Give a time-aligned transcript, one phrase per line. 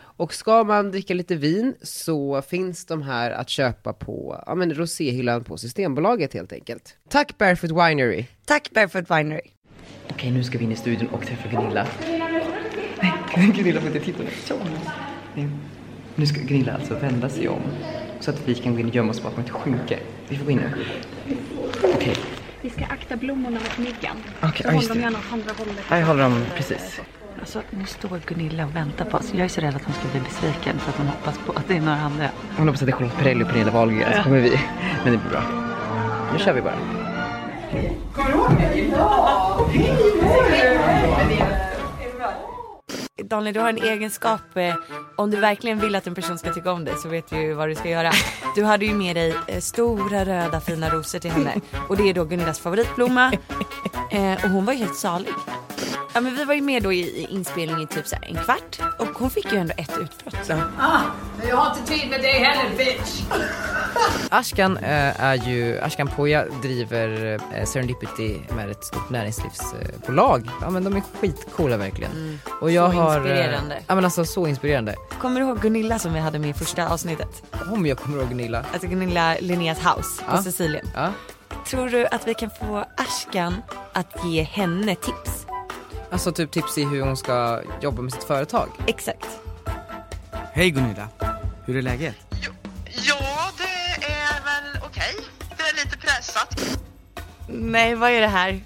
[0.00, 4.74] Och ska man dricka lite vin så finns de här att köpa på ja, men
[4.74, 6.96] roséhyllan på Systembolaget helt enkelt.
[7.08, 8.24] Tack Barefoot Winery!
[8.44, 9.40] Tack Barefoot Winery.
[10.10, 11.86] Okej, nu ska vi in i studion och träffa Gunilla.
[13.36, 14.28] Nej, Gunilla får inte titta nu.
[14.44, 14.54] Så.
[15.34, 15.48] Nej.
[16.14, 17.62] Nu ska Gunilla alltså vända sig om
[18.20, 19.98] så att vi kan gå in och gömma oss bakom ett skynke.
[20.28, 20.70] Vi får gå in nu.
[21.94, 22.16] Okej,
[22.62, 24.16] Vi ska akta blommorna mot myggan.
[24.42, 25.02] Okej, Så ja, håll dem det.
[25.02, 25.84] gärna åt andra hållet.
[25.90, 27.00] jag håller dem precis.
[27.40, 29.32] Alltså, nu står Gunilla och väntar på oss.
[29.34, 31.68] Jag är så rädd att hon ska bli besviken för att hon hoppas på att
[31.68, 32.28] det är några andra.
[32.56, 34.60] Hon hoppas att det är Charlotte Perrelli och Pernilla Wahlgren så kommer vi.
[35.04, 35.42] Men det blir bra.
[36.32, 36.74] Nu kör vi bara.
[43.24, 44.56] Daniel, du har en egenskap.
[44.56, 44.74] Eh,
[45.16, 47.54] om du verkligen vill att en person ska tycka om dig så vet du ju
[47.54, 48.12] vad du ska göra.
[48.54, 51.54] Du hade ju med dig eh, stora röda fina rosor till henne.
[51.88, 53.32] Och det är då Gunillas favoritblomma.
[54.10, 55.32] Eh, och hon var ju helt salig.
[56.14, 58.44] Ja men vi var ju med då i, i inspelning i typ så här en
[58.44, 58.78] kvart.
[58.98, 60.48] Och hon fick ju ändå ett utbrott.
[61.48, 63.22] Jag har inte tid med dig heller bitch!
[64.30, 70.50] Ashkan är ju, Ashkan Poja driver Serendipity med ett stort näringslivsbolag.
[70.60, 72.40] ja men de är skitcoola verkligen.
[72.60, 73.82] och jag så har, inspirerande.
[73.86, 74.94] Ja men alltså så inspirerande.
[75.20, 77.42] Kommer du ihåg Gunilla som vi hade med i första avsnittet?
[77.72, 78.64] Om jag kommer ihåg Gunilla.
[78.72, 80.42] Alltså Gunilla Linneas house på Ja.
[80.42, 80.90] Sicilien.
[80.94, 81.12] Ja.
[81.66, 83.54] Tror du att vi kan få Ashkan
[83.92, 85.46] att ge henne tips?
[86.10, 88.68] Alltså typ tips i hur hon ska jobba med sitt företag.
[88.86, 89.26] Exakt.
[90.52, 91.08] Hej Gunilla,
[91.64, 92.14] hur är läget?
[93.08, 95.14] Ja, det är väl okej.
[95.56, 96.78] Det är lite pressat.
[97.48, 98.60] Nej, vad är det här?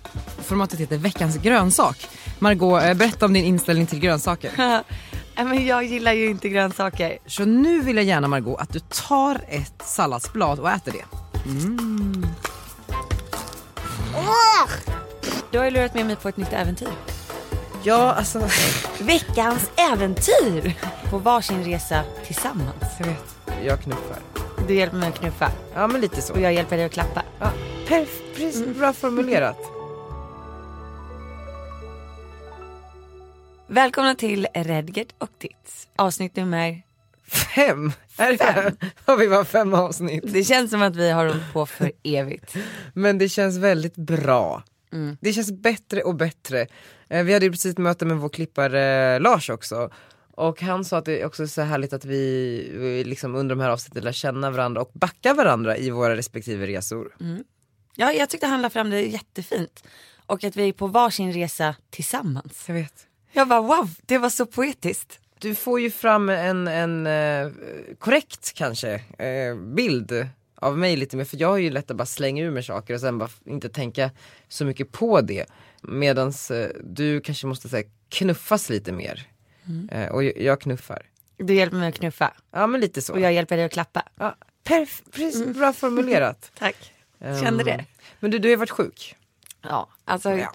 [0.45, 2.09] Formatet heter Veckans grönsak.
[2.43, 4.51] Margot, eh, berätta om din inställning till grönsaker.
[5.45, 7.19] Men jag gillar ju inte grönsaker.
[7.27, 11.05] Så nu vill jag gärna Margot att du tar ett salladsblad och äter det.
[15.51, 16.89] Du har ju lurat med mig på ett nytt äventyr.
[17.83, 18.49] Ja alltså,
[19.01, 20.75] Veckans äventyr!
[21.11, 22.85] På varsin resa tillsammans.
[22.99, 23.37] jag vet.
[23.65, 24.19] Jag knuffar.
[24.69, 26.33] Du hjälper mig att knuffa Ja men lite så.
[26.33, 27.23] och jag hjälper dig att klappa.
[27.39, 27.51] Ja,
[27.89, 29.72] perf- precis, bra formulerat.
[33.73, 35.89] Välkomna till Redgert och Tits.
[35.97, 36.83] Avsnitt nummer...
[37.55, 37.93] Fem?
[38.19, 38.75] Är det
[39.05, 40.25] Har vi bara fem avsnitt?
[40.33, 42.57] Det känns som att vi har hållit på för evigt.
[42.95, 44.63] Men det känns väldigt bra.
[45.21, 46.67] Det känns bättre och bättre.
[47.09, 49.91] Eh, Vi hade ju precis ett möte med vår klippare Lars också.
[50.31, 53.63] Och han sa att det är också så härligt att vi, vi liksom under de
[53.63, 57.17] här avsnitten lär känna varandra och backa varandra i våra respektive resor.
[57.95, 59.85] Ja, jag tyckte han la fram det jättefint.
[60.27, 62.65] Och att vi är på varsin resa tillsammans.
[62.67, 63.07] Jag vet.
[63.33, 65.19] Jag bara wow, det var så poetiskt.
[65.39, 67.53] Du får ju fram en, en eh,
[67.99, 72.07] korrekt kanske eh, bild av mig lite mer, för jag har ju lätt att bara
[72.07, 74.11] slänga ur mig saker och sen bara inte tänka
[74.49, 75.47] så mycket på det.
[75.81, 79.27] Medans eh, du kanske måste säga knuffas lite mer.
[79.91, 81.03] Eh, och jag, knuffar.
[81.37, 83.13] Du hjälper mig att knuffa Ja men lite så.
[83.13, 84.03] och jag hjälper dig att klappa.
[84.19, 86.51] ja, precis, bra formulerat.
[86.59, 86.93] Tack.
[87.43, 87.71] Kände det?
[87.71, 87.85] Ehm,
[88.21, 89.17] Men du, du har varit sjuk.
[89.63, 90.31] Ja, alltså.
[90.31, 90.53] Ja.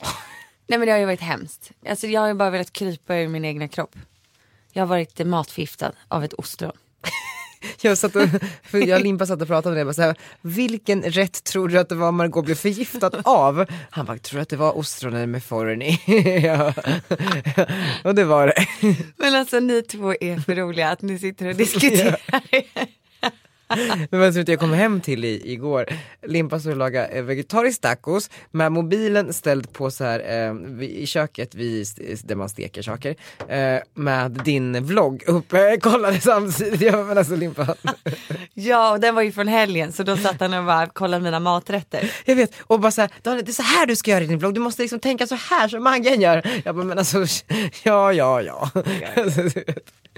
[0.67, 1.71] Nej men det har ju varit hemskt.
[1.89, 3.95] Alltså jag har ju bara velat krypa ur min egna kropp.
[4.73, 6.71] Jag har varit matförgiftad av ett ostron.
[7.81, 8.29] Jag, satt och,
[8.63, 11.69] för jag och Limpa satt och pratade det, jag bara så här, vilken rätt tror
[11.69, 13.65] du att det var Margot blev förgiftad av?
[13.89, 16.01] Han bara, tror du att det var ostronen med Forni?
[16.43, 16.73] ja.
[18.03, 18.67] Och det var det.
[19.15, 22.19] Men alltså ni två är för roliga att ni sitter och diskuterar.
[24.11, 25.85] Men vad tror du jag kom hem till i, igår?
[26.27, 31.05] Limpa stod och lagade eh, vegetarisk tacos med mobilen ställd på så här eh, i
[31.07, 33.15] köket vid, st- där man steker saker
[33.47, 37.75] eh, med din vlogg uppe, jag kollade samtidigt, jag men alltså Limpa
[38.53, 41.39] ja och den var ju från helgen så då satt han och bara kollade mina
[41.39, 42.11] maträtter.
[42.25, 44.39] Jag vet, och bara såhär, Daniel det är så här du ska göra i din
[44.39, 46.61] vlogg, du måste liksom tänka så här som Maggan gör.
[46.65, 47.25] Jag bara, men alltså,
[47.83, 48.69] ja, ja, ja.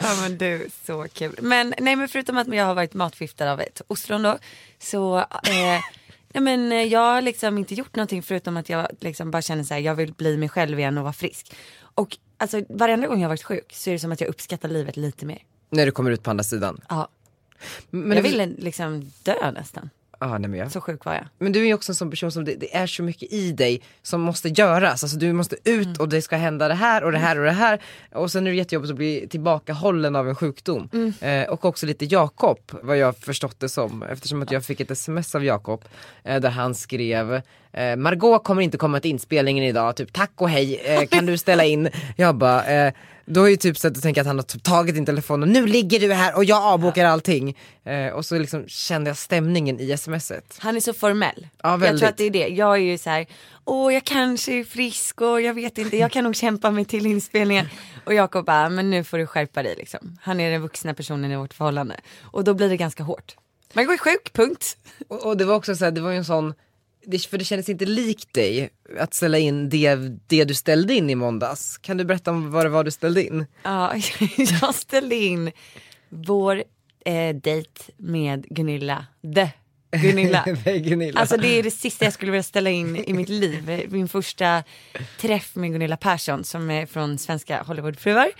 [0.01, 1.35] Ja men du, så kul.
[1.41, 4.37] Men nej men förutom att jag har varit matförgiftad av ett ostron då.
[4.79, 5.81] Så eh,
[6.33, 9.63] nej, men eh, jag har liksom inte gjort någonting förutom att jag liksom bara känner
[9.63, 11.53] så här, jag vill bli mig själv igen och vara frisk.
[11.81, 14.69] Och alltså varenda gång jag har varit sjuk så är det som att jag uppskattar
[14.69, 15.43] livet lite mer.
[15.69, 16.81] När du kommer ut på andra sidan.
[16.89, 17.09] Ja.
[17.89, 19.89] Men jag ville liksom dö nästan.
[20.21, 20.71] Ah, nej, men, jag.
[20.71, 21.25] Så sjuk var jag.
[21.39, 23.51] men du är ju också en sån person som det, det är så mycket i
[23.51, 25.03] dig som måste göras.
[25.03, 25.95] Alltså du måste ut Mm.
[25.99, 27.81] och det ska hända det här och det här och det här.
[28.11, 30.89] Och sen är det jättejobbigt att bli tillbakahållen av en sjukdom.
[30.93, 31.13] Mm.
[31.21, 34.03] Eh, och också lite Jakob, vad jag förstått det som.
[34.03, 35.85] Eftersom att jag fick ett sms av Jakob
[36.23, 37.41] eh, där han skrev
[37.73, 41.37] eh, Margot kommer inte komma till inspelningen idag, typ tack och hej, eh, kan du
[41.37, 41.89] ställa in?
[42.15, 42.93] Jag bara, eh,
[43.25, 45.41] då är ju typ så att jag tänker att han har typ tagit din telefon
[45.41, 47.57] och nu ligger du här och jag avbokar allting.
[47.83, 50.57] Eh, och så liksom kände jag stämningen i smset.
[50.59, 51.47] Han är så formell.
[51.63, 51.99] Ja, jag väldigt.
[51.99, 52.47] tror att det är det.
[52.47, 53.25] Jag är ju så här,
[53.65, 57.05] åh jag kanske är frisk och jag vet inte, jag kan nog kämpa mig till
[57.05, 57.65] inspelningen.
[58.05, 60.17] Och Jakob bara, men nu får du skärpa dig liksom.
[60.21, 61.95] Han är den vuxna personen i vårt förhållande.
[62.21, 63.35] Och då blir det ganska hårt.
[63.73, 64.77] Man går sjuk, punkt.
[65.07, 66.53] Och, och det var också så här, det var ju en sån,
[67.05, 68.69] det, för det kändes inte likt dig
[68.99, 69.95] att ställa in det,
[70.27, 71.77] det du ställde in i måndags.
[71.77, 73.45] Kan du berätta om vad det var du ställde in?
[73.63, 73.95] Ja,
[74.61, 75.51] jag ställde in
[76.09, 76.63] vår
[77.05, 79.05] eh, dejt med Gunilla,
[79.35, 79.49] the
[79.91, 80.45] Gunilla.
[80.65, 81.19] Gunilla.
[81.19, 83.87] Alltså det är det sista jag skulle vilja ställa in i mitt liv.
[83.89, 84.63] Min första
[85.19, 88.31] träff med Gunilla Persson som är från svenska Hollywoodfruar.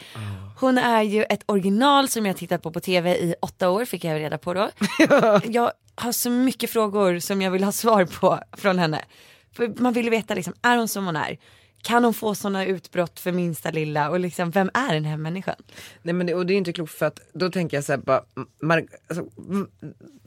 [0.59, 4.03] Hon är ju ett original som jag tittat på på tv i åtta år fick
[4.03, 4.69] jag reda på då.
[5.45, 9.05] Jag har så mycket frågor som jag vill ha svar på från henne.
[9.51, 11.37] För man vill ju veta liksom, är hon som hon är?
[11.81, 15.55] Kan hon få sådana utbrott för minsta lilla och liksom, vem är den här människan?
[16.01, 18.23] Nej men det, och det är inte klokt för att då tänker jag såhär bara,
[18.61, 19.25] Mar- alltså,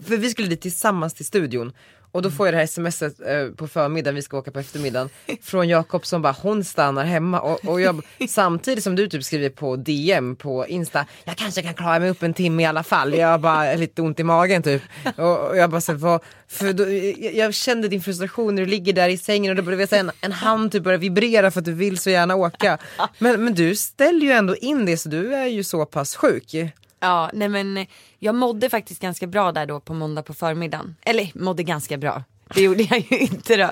[0.05, 1.73] för vi skulle dit tillsammans till studion
[2.13, 5.09] och då får jag det här smset eh, på förmiddagen, vi ska åka på eftermiddagen,
[5.43, 9.51] från Jakob som bara hon stannar hemma och, och jag, samtidigt som du typ skriver
[9.51, 13.15] på DM på Insta, jag kanske kan klara mig upp en timme i alla fall,
[13.15, 14.83] jag har bara lite ont i magen typ.
[15.17, 18.69] Och, och jag bara så vad, för då, jag, jag kände din frustration när du
[18.69, 21.59] ligger där i sängen och då började säga en, en hand typ börjar vibrera för
[21.59, 22.79] att du vill så gärna åka.
[23.19, 26.55] Men, men du ställer ju ändå in det så du är ju så pass sjuk.
[27.03, 27.87] Ja, nej men eh,
[28.19, 30.97] jag mådde faktiskt ganska bra där då på måndag på förmiddagen.
[31.03, 32.23] Eller mådde ganska bra.
[32.55, 33.71] Det gjorde jag ju inte då.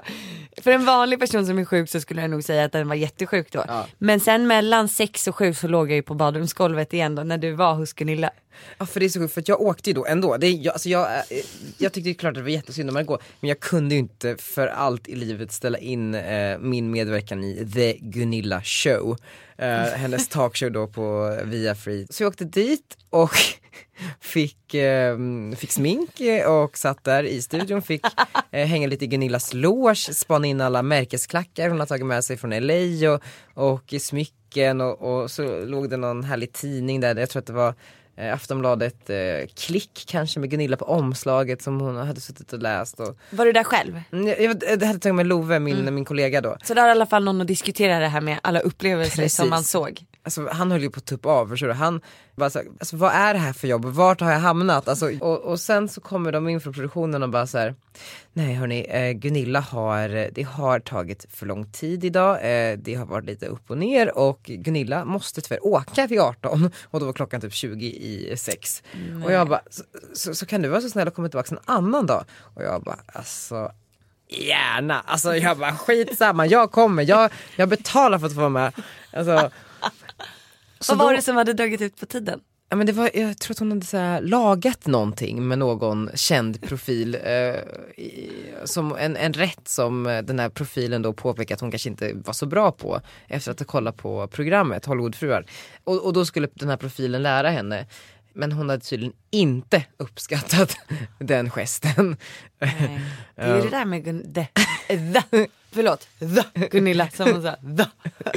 [0.62, 2.94] För en vanlig person som är sjuk så skulle jag nog säga att den var
[2.94, 3.64] jättesjuk då.
[3.98, 7.38] Men sen mellan sex och sju så låg jag ju på badrumsgolvet igen då när
[7.38, 8.30] du var hos Gunilla.
[8.78, 10.36] Ja för det är så sjukt för att jag åkte ju då ändå.
[10.36, 11.38] Det, jag, alltså jag, eh,
[11.78, 14.36] jag tyckte ju klart att det var jättesynd om Margot men jag kunde ju inte
[14.36, 19.16] för allt i livet ställa in eh, min medverkan i The Gunilla Show.
[19.56, 22.06] Eh, hennes talkshow då på Via Free.
[22.10, 23.32] Så jag åkte dit och
[24.20, 25.18] fick, eh,
[25.56, 28.04] fick smink eh, och satt där i studion, fick
[28.50, 32.36] eh, hänga lite i Gunillas loge, spana in alla märkesklackar hon har tagit med sig
[32.36, 33.22] från LA och,
[33.54, 37.52] och smycken och, och så låg det någon härlig tidning där, jag tror att det
[37.52, 37.74] var
[38.16, 39.16] eh, Aftonbladet eh,
[39.54, 43.00] Klick kanske med Gunilla på omslaget som hon hade suttit och läst.
[43.00, 44.00] Och, Var du där själv?
[44.12, 46.56] Mm, jag, jag, hade tagit med Love, min, min kollega då.
[46.64, 49.36] Så där har i alla fall någon att diskutera det här med alla upplevelser Precis.
[49.36, 50.04] som man såg.
[50.22, 51.72] Alltså, han höll ju på att tuppa av, förstår du?
[51.72, 52.00] Han
[52.36, 53.84] bara så, här, alltså, vad är det här för jobb?
[53.84, 54.88] Vart har jag hamnat?
[54.88, 57.74] Alltså, och, och sen så kommer de in från produktionen och bara så här.
[58.32, 63.06] Nej hörni, eh, Gunilla har, det har tagit för lång tid idag, eh, det har
[63.06, 67.12] varit lite upp och ner och Gunilla måste tyvärr åka vid 18 och då var
[67.12, 68.82] klockan typ 20 i 6.
[69.24, 69.82] Och jag bara, så,
[70.14, 72.24] så, så kan du vara så snäll och komma tillbaka en annan dag?
[72.54, 73.72] Och jag bara, alltså
[74.32, 78.72] Gärna, alltså jag bara skitsamma, jag kommer, jag, jag betalar för att få vara med.
[79.12, 79.50] Alltså, så
[80.88, 82.40] Vad var då- det som hade dragit ut på tiden?
[82.68, 86.10] Ja, men det var, jag tror att hon hade så här, lagat någonting med någon
[86.14, 87.14] känd profil.
[87.24, 87.30] Eh,
[88.04, 88.30] i,
[88.64, 92.12] som en, en rätt som eh, den här profilen då påpekade att hon kanske inte
[92.14, 95.44] var så bra på efter att ha kollat på programmet Hollywoodfruar.
[95.84, 97.86] Och, och då skulle den här profilen lära henne.
[98.32, 100.76] Men hon hade tydligen inte uppskattat
[101.18, 102.16] den gesten.
[102.58, 103.00] Nej.
[103.34, 104.46] Det är det där med Gun- the,
[105.72, 106.08] förlåt,
[106.54, 107.56] the Gunilla som hon sa.
[107.56, 107.84] The.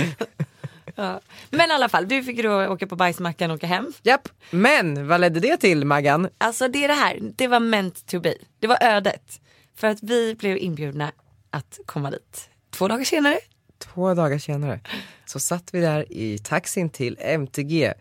[0.95, 1.19] Ja.
[1.49, 3.93] Men i alla fall, du fick då åka på bajsmackan och åka hem.
[4.03, 6.29] Japp, men vad ledde det till Maggan?
[6.37, 8.35] Alltså det är det här, det var meant to be.
[8.59, 9.41] Det var ödet.
[9.75, 11.11] För att vi blev inbjudna
[11.49, 12.49] att komma dit.
[12.71, 13.39] Två dagar senare.
[13.77, 14.79] Två dagar senare
[15.25, 17.93] så satt vi där i taxin till MTG.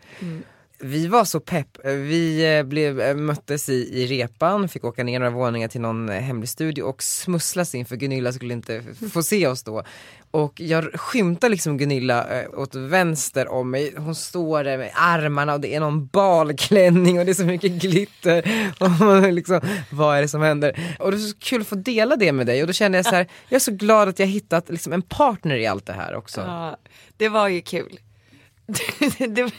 [0.85, 5.19] Vi var så pepp, vi eh, blev, eh, möttes i, i repan, fick åka ner
[5.19, 9.23] några våningar till någon eh, hemlig studio och smusslas in för Gunilla skulle inte få
[9.23, 9.83] se oss då.
[10.31, 15.59] Och jag skymtar liksom Gunilla åt vänster om mig, hon står där med armarna och
[15.59, 18.71] det är någon balklänning och det är så mycket glitter.
[18.79, 19.61] Och man liksom,
[19.91, 20.95] vad är det som händer?
[20.99, 23.05] Och det är så kul att få dela det med dig och då känner jag
[23.05, 25.93] så här, jag är så glad att jag hittat liksom en partner i allt det
[25.93, 26.41] här också.
[26.41, 26.77] Ja,
[27.17, 27.99] det var ju kul.
[29.17, 29.51] det,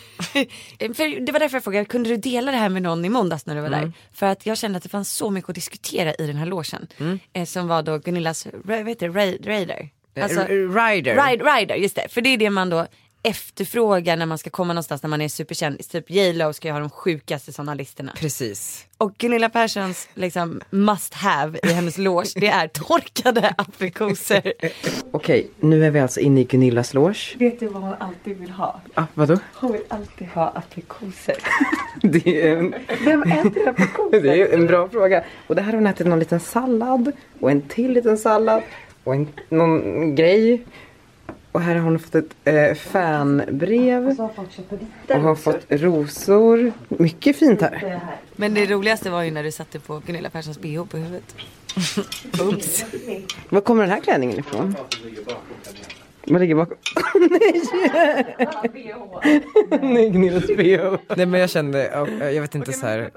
[1.20, 3.54] det var därför jag frågade, kunde du dela det här med någon i måndags när
[3.54, 3.92] du var där?
[4.12, 6.86] För att jag kände att det fanns så mycket att diskutera i den här logen.
[7.32, 9.88] Eh, som var då Gunillas, vad heter det, Ra- Raider?
[10.20, 11.28] Alltså, Eh, Rider.
[11.30, 12.08] Ride, rider, just det.
[12.10, 12.86] För det är det man då
[13.24, 15.88] efterfrågar när man ska komma någonstans när man är superkändis.
[15.88, 18.12] Typ J Lo ska ju ha de sjukaste sådana listorna.
[18.16, 18.86] Precis.
[18.98, 24.52] Och Gunilla Perssons liksom must have i hennes loge det är torkade aprikoser.
[25.10, 27.36] Okej, nu är vi alltså inne i Gunillas loge.
[27.38, 28.80] Vet du vad hon alltid vill ha?
[28.94, 29.38] Ah, vadå?
[29.54, 31.36] Hon vill alltid ha aprikoser.
[32.02, 34.20] Det är, en, Vem äter aprikoser?
[34.22, 35.24] det är en bra fråga.
[35.46, 38.62] Och det här har hon ätit någon liten sallad och en till liten sallad
[39.04, 40.64] och en, någon grej.
[41.54, 44.08] Och här har hon fått ett eh, fanbrev.
[45.08, 46.72] Och har fått rosor.
[46.88, 48.00] Mycket fint här.
[48.36, 51.36] Men det roligaste var ju när du satte på Gunilla Perssons bh på huvudet.
[52.40, 52.84] Oops.
[53.48, 54.76] Var kommer den här klänningen ifrån?
[56.26, 56.76] Vad ligger bakom?
[59.94, 60.96] Nej, Gunillas bh.
[61.16, 63.10] Nej men jag kände, ja, jag vet inte så här.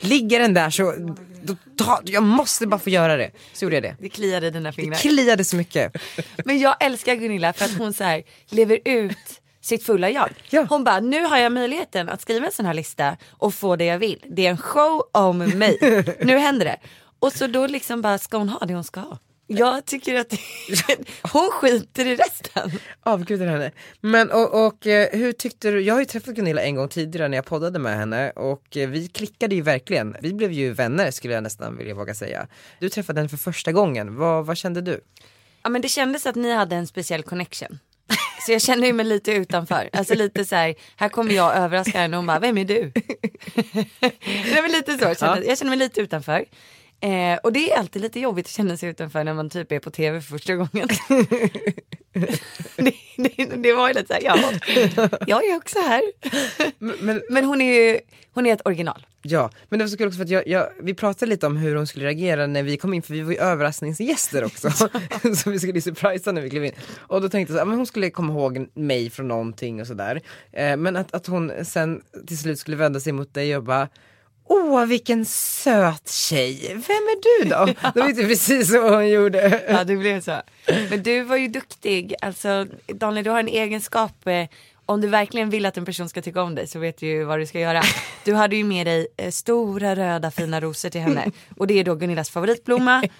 [0.00, 0.94] Ligger den där så,
[1.42, 3.30] då, ta, jag måste bara få göra det.
[3.52, 3.96] Så gjorde jag det.
[4.00, 4.96] Det kliade i dina Det fingrar.
[4.96, 5.92] kliade så mycket.
[6.44, 9.16] Men jag älskar Gunilla för att hon så här lever ut
[9.60, 10.30] sitt fulla jag.
[10.50, 10.66] Ja.
[10.68, 13.84] Hon bara, nu har jag möjligheten att skriva en sån här lista och få det
[13.84, 14.24] jag vill.
[14.28, 15.78] Det är en show om mig.
[16.20, 16.76] nu händer det.
[17.18, 19.18] Och så då liksom bara ska hon ha det hon ska ha.
[19.46, 20.34] Jag tycker att
[21.32, 22.70] hon skiter i resten.
[23.02, 23.70] Avgudar henne.
[24.00, 27.28] Men och, och eh, hur tyckte du, jag har ju träffat Gunilla en gång tidigare
[27.28, 30.16] när jag poddade med henne och eh, vi klickade ju verkligen.
[30.20, 32.46] Vi blev ju vänner skulle jag nästan vilja våga säga.
[32.80, 35.00] Du träffade henne för första gången, vad, vad kände du?
[35.62, 37.78] Ja men det kändes att ni hade en speciell connection.
[38.46, 39.88] Så jag kände mig lite utanför.
[39.92, 42.92] Alltså lite så här, här kommer jag överraska henne och hon bara, vem är du?
[44.54, 46.44] det var lite så, jag kände, jag kände mig lite utanför.
[47.00, 49.78] Eh, och det är alltid lite jobbigt att känna sig utanför när man typ är
[49.78, 50.88] på tv för första gången.
[52.76, 54.38] det, det, det var ju lite så här, ja,
[55.26, 56.02] jag är också här.
[56.78, 58.00] Men, Men hon är ju,
[58.32, 59.06] hon är ett original.
[59.22, 61.56] ja, men det var så kul också för att jag, jag, vi pratade lite om
[61.56, 64.70] hur hon skulle reagera när vi kom in för vi var ju överraskningsgäster också.
[65.36, 66.72] så vi skulle surprisa när vi klev in.
[66.98, 70.20] Och då tänkte jag men hon skulle komma ihåg mig från någonting och sådär.
[70.52, 73.88] Eh, men att, att hon sen till slut skulle vända sig mot dig och bara
[74.48, 77.64] Åh vilken söt tjej, vem är du då?
[77.94, 79.62] Det var ju precis så hon gjorde.
[79.68, 80.40] Ja det blev så.
[80.90, 82.14] Men du var ju duktig.
[82.22, 84.26] Alltså Daniel du har en egenskap.
[84.26, 84.46] Eh,
[84.86, 87.24] om du verkligen vill att en person ska tycka om dig så vet du ju
[87.24, 87.82] vad du ska göra.
[88.24, 91.30] Du hade ju med dig eh, stora röda fina rosor till henne.
[91.56, 93.02] Och det är då Gunillas favoritblomma.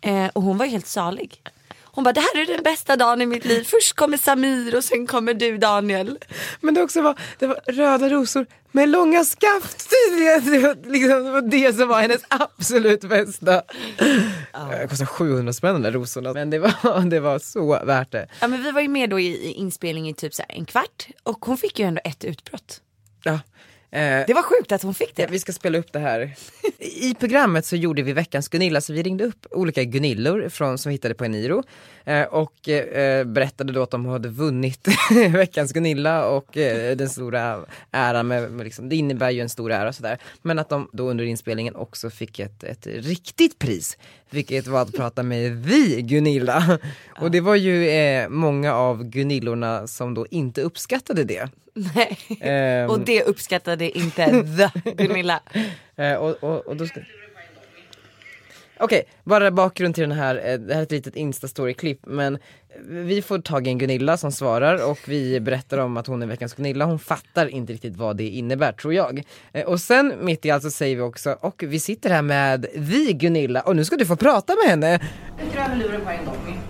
[0.00, 1.42] Eh, och hon var ju helt salig.
[1.98, 3.64] Hon bara det här är den bästa dagen i mitt liv.
[3.64, 6.18] Först kommer Samir och sen kommer du Daniel.
[6.60, 10.52] Men det också var, det var röda rosor med långa skaft tydligen.
[10.52, 13.62] Det var, liksom, det var det som var hennes absolut bästa.
[14.70, 16.32] Det kostade 700 spänn de där rosorna.
[16.32, 18.28] Men det var, det var så värt det.
[18.40, 20.64] Ja men vi var ju med då i, i inspelning i typ så här en
[20.64, 21.06] kvart.
[21.22, 22.80] Och hon fick ju ändå ett utbrott.
[23.24, 23.40] Ja.
[23.90, 25.22] Eh, Det var sjukt att hon fick det.
[25.22, 26.34] Ja, vi ska spela upp det här.
[26.78, 30.90] I programmet så gjorde vi veckans Gunilla, så vi ringde upp olika Gunillor från, som
[30.90, 31.62] vi hittade på Eniro
[32.30, 34.88] och eh, berättade då att de hade vunnit
[35.32, 39.72] veckans Gunilla och eh, den stora äran, med, med liksom, det innebär ju en stor
[39.72, 40.18] ära sådär.
[40.42, 43.98] Men att de då under inspelningen också fick ett, ett riktigt pris,
[44.30, 46.78] vilket var att prata med vi Gunilla.
[47.20, 51.48] Och det var ju eh, många av Gunillorna som då inte uppskattade det.
[51.94, 52.18] Nej.
[52.40, 54.44] Ehm, Och det uppskattade inte
[54.84, 55.40] the Gunilla.
[55.96, 57.00] Eh, och, och, och då ska...
[58.80, 62.38] Okej, bara bakgrund till den här, eh, det här är ett litet instastory-klipp men
[62.88, 66.26] vi får tag i en Gunilla som svarar och vi berättar om att hon är
[66.26, 69.22] veckans Gunilla, hon fattar inte riktigt vad det innebär tror jag.
[69.52, 72.66] Eh, Och sen mitt i allt så säger vi också, och vi sitter här med
[72.74, 75.00] vi Gunilla och nu ska du få prata med henne.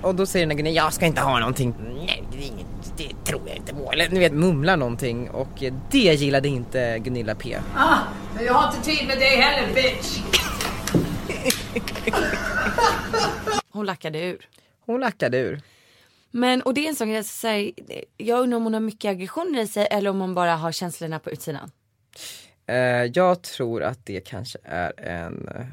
[0.03, 1.75] Och då säger den här Gunilla, jag ska inte ha någonting.
[2.07, 3.93] Nej, det, är inget, det tror jag inte på.
[3.93, 7.57] Eller ni vet, mumlar någonting och det gillade inte Gunilla P.
[7.77, 7.97] Ah,
[8.37, 10.19] men jag har inte tid med dig heller bitch!
[13.71, 14.49] Hon lackade ur.
[14.81, 15.63] Hon lackade ur.
[16.31, 17.73] Men och det är en sån grej, så här,
[18.17, 21.19] jag undrar om hon har mycket aggressioner i sig eller om hon bara har känslorna
[21.19, 21.71] på utsidan.
[22.67, 25.67] Eh, jag tror att det kanske är en eh,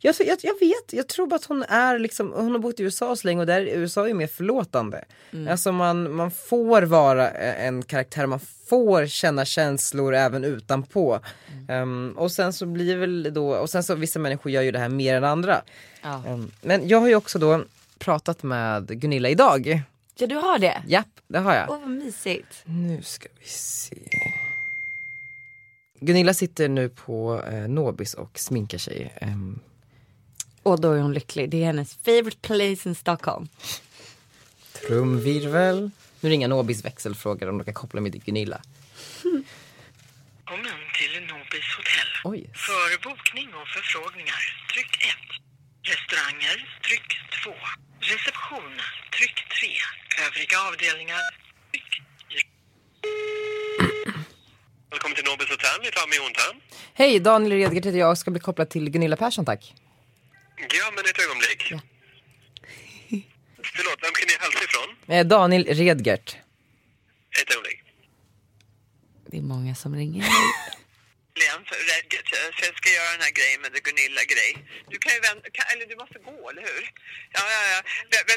[0.00, 2.82] jag, jag, jag vet, jag tror bara att hon är liksom, hon har bott i
[2.82, 5.04] USA så länge och där är USA är mer förlåtande.
[5.50, 11.20] Alltså man, man får vara eh, en karaktär, man får känna känslor även utanpå.
[11.68, 14.78] Ehm, och sen så blir väl då, och sen så vissa människor gör ju det
[14.78, 15.62] här mer än andra.
[16.02, 16.22] Ja.
[16.26, 17.64] Ehm, men jag har ju också då
[17.98, 19.82] pratat med Gunilla idag.
[20.16, 20.82] Ja du har det?
[20.86, 21.70] Japp, det har jag.
[21.70, 22.62] Åh vad mysigt.
[22.64, 23.96] Nu ska vi se.
[26.04, 29.12] Gunilla sitter nu på eh, Nobis och sminkar sig.
[29.20, 29.58] Ehm,
[30.62, 31.50] Och då är hon lycklig.
[31.50, 33.48] Det är hennes favorite place in Stockholm.
[34.86, 35.90] trumvirvel.
[36.20, 38.60] Nu ringer Nobis växelfrågar om de kan koppla mig till Gunilla.
[39.22, 42.10] Välkommen till Nobis hotell.
[42.24, 42.50] Oj.
[42.66, 44.42] För bokning och förfrågningar,
[44.72, 45.08] tryck 1.
[45.92, 46.56] Restauranger,
[46.86, 47.08] tryck
[47.44, 47.50] 2.
[48.12, 48.72] Reception,
[49.16, 49.68] tryck 3.
[50.26, 51.22] Övriga avdelningar,
[51.72, 51.90] tryck
[55.02, 56.60] Nobels hotell, ni tar mig Jontan.
[56.94, 59.74] Hej, Daniel Redgert heter jag och ska bli kopplad till Gunilla Persson tack.
[60.56, 61.62] Ja, men ett ögonblick.
[63.76, 65.16] Förlåt, vem kan ni hälsa ifrån?
[65.16, 66.36] Eh, Daniel Redgert.
[67.40, 67.80] Ett ögonblick.
[69.30, 70.24] Det är många som ringer.
[71.92, 74.52] Redgert, så jag ska göra den här grejen med det Gunilla-grej.
[74.92, 76.82] Du kan ju vänta, kan, eller du måste gå, eller hur?
[77.36, 77.80] Ja, ja, ja.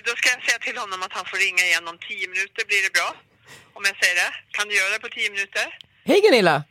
[0.08, 2.62] Då ska jag säga till honom att han får ringa igen om tio minuter.
[2.70, 3.10] Blir det bra?
[3.78, 4.32] Om jag säger det?
[4.56, 5.68] Kan du göra det på tio minuter?
[6.08, 6.64] Hej Gunilla!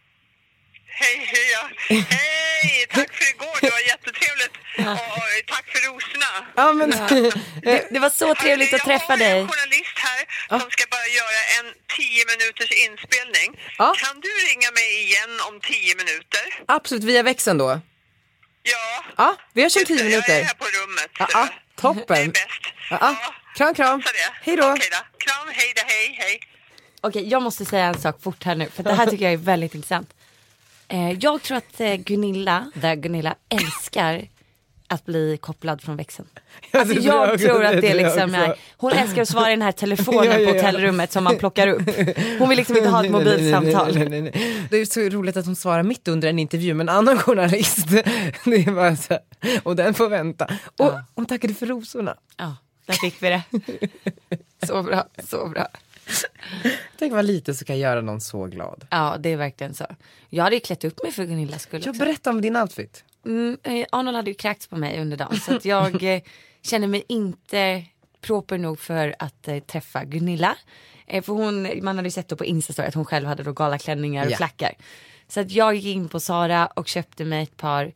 [1.00, 1.62] Hej, hej, ja.
[1.88, 2.86] Hej!
[2.94, 4.54] Tack för igår, det var jättetrevligt.
[4.78, 6.30] Och, tack för rosorna.
[6.56, 6.90] Ja men,
[7.62, 9.40] Det, det var så trevligt att träffa Jag har dig.
[9.40, 10.22] en journalist här
[10.60, 11.66] som ska bara göra en
[11.96, 13.60] tio minuters inspelning.
[13.78, 13.94] Ja.
[14.02, 16.44] Kan du ringa mig igen om tio minuter?
[16.68, 17.80] absolut via växeln då.
[18.62, 19.04] Ja.
[19.16, 20.40] Ja, vi hörs om Just det, tio Jag minuter.
[20.40, 21.10] är här på rummet.
[21.18, 21.54] Ja, ja, du.
[21.76, 22.16] Det toppen.
[22.16, 22.62] är bäst.
[22.90, 23.34] Ja, ja.
[23.56, 24.02] Kram, kram.
[24.42, 24.70] Hej då.
[24.72, 24.98] Okej då.
[25.24, 26.40] Kram, hej då, hej, hej.
[27.06, 29.36] Okej, jag måste säga en sak fort här nu för det här tycker jag är
[29.36, 30.14] väldigt intressant.
[30.88, 34.28] Eh, jag tror att eh, Gunilla, där Gunilla älskar
[34.88, 36.28] att bli kopplad från växeln.
[36.70, 39.72] Alltså jag jag tror att det liksom är, hon älskar att svara i den här
[39.72, 40.62] telefonen Ja, ja, på ja.
[40.62, 41.82] hotellrummet som man plockar upp.
[42.38, 43.94] Hon vill liksom inte ha ett Nej, nej, nej, mobilsamtal.
[43.94, 44.66] nej, nej, nej.
[44.70, 47.88] Det är så roligt att hon svarar mitt under en intervju med en annan journalist.
[48.44, 50.44] Det är bara så här, och den får vänta.
[50.44, 51.04] Och Ja.
[51.14, 52.14] hon tackade för rosorna.
[52.36, 53.42] Ja, där fick vi det.
[54.66, 55.66] Så bra, så bra.
[56.98, 58.86] Tänk vad lite så kan göra någon så glad.
[58.90, 59.86] Ja, det är verkligen så.
[60.28, 62.00] Jag hade ju klätt upp mig för Gunillas skull Jag också.
[62.04, 63.04] berätta om din outfit.
[63.26, 66.22] Mm, eh, Arnold hade ju kräkts på mig under dagen så att jag eh,
[66.62, 67.84] känner mig inte
[68.20, 70.56] proper nog för att eh, träffa Gunilla.
[71.06, 73.52] Eh, för hon, man hade ju sett då på Instastory att hon själv hade då
[73.52, 74.36] galaklänningar och Ja.
[74.36, 74.74] klackar.
[75.28, 77.92] Så att jag gick in på Sara och köpte mig ett par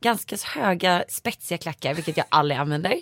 [0.00, 2.94] ganska så höga spetsiga klackar, vilket jag aldrig använder.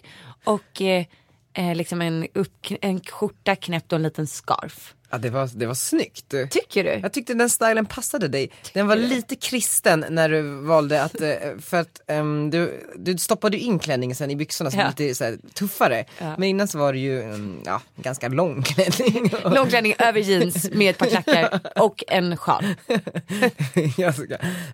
[0.45, 1.07] Och eh,
[1.53, 4.95] eh, liksom en, upp, en skjorta knäppt och en liten scarf.
[5.11, 6.35] Ja, det, var, det var snyggt.
[6.51, 6.91] Tycker du?
[6.91, 8.51] Jag tyckte den stilen passade dig.
[8.73, 13.59] Den var lite kristen när du valde att, eh, för att ehm, du, du stoppade
[13.59, 14.89] in klänningen sen i byxorna som Ja.
[14.89, 16.05] lite så här, tuffare.
[16.19, 16.35] Ja.
[16.39, 19.31] Men innan så var det ju en ja, ganska lång klänning.
[19.45, 22.65] Långklänning över jeans med ett par klackar och en sjal.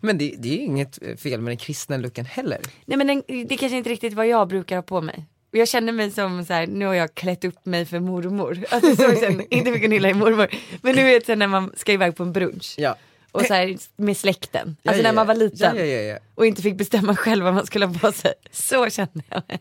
[0.00, 2.58] Men det, det är ju inget fel med den kristna looken heller.
[2.84, 5.24] Nej men den, det kanske inte riktigt vad jag brukar ha på mig.
[5.54, 8.58] Jag känner mig som så här, nu har jag klätt upp mig för mormor.
[8.70, 10.48] Alltså så känner, inte för Gunilla är mormor.
[10.82, 12.74] Men du vet så när man ska iväg på en brunch.
[12.78, 12.96] Ja.
[13.32, 14.76] Och så här med släkten.
[14.82, 15.38] Ja, Alltså ja, när man var ja.
[15.38, 15.76] liten.
[15.76, 16.18] Ja, ja, ja, ja.
[16.34, 18.32] Och inte fick bestämma själv vad man skulle ha på sig.
[18.50, 19.58] Så känner jag mig.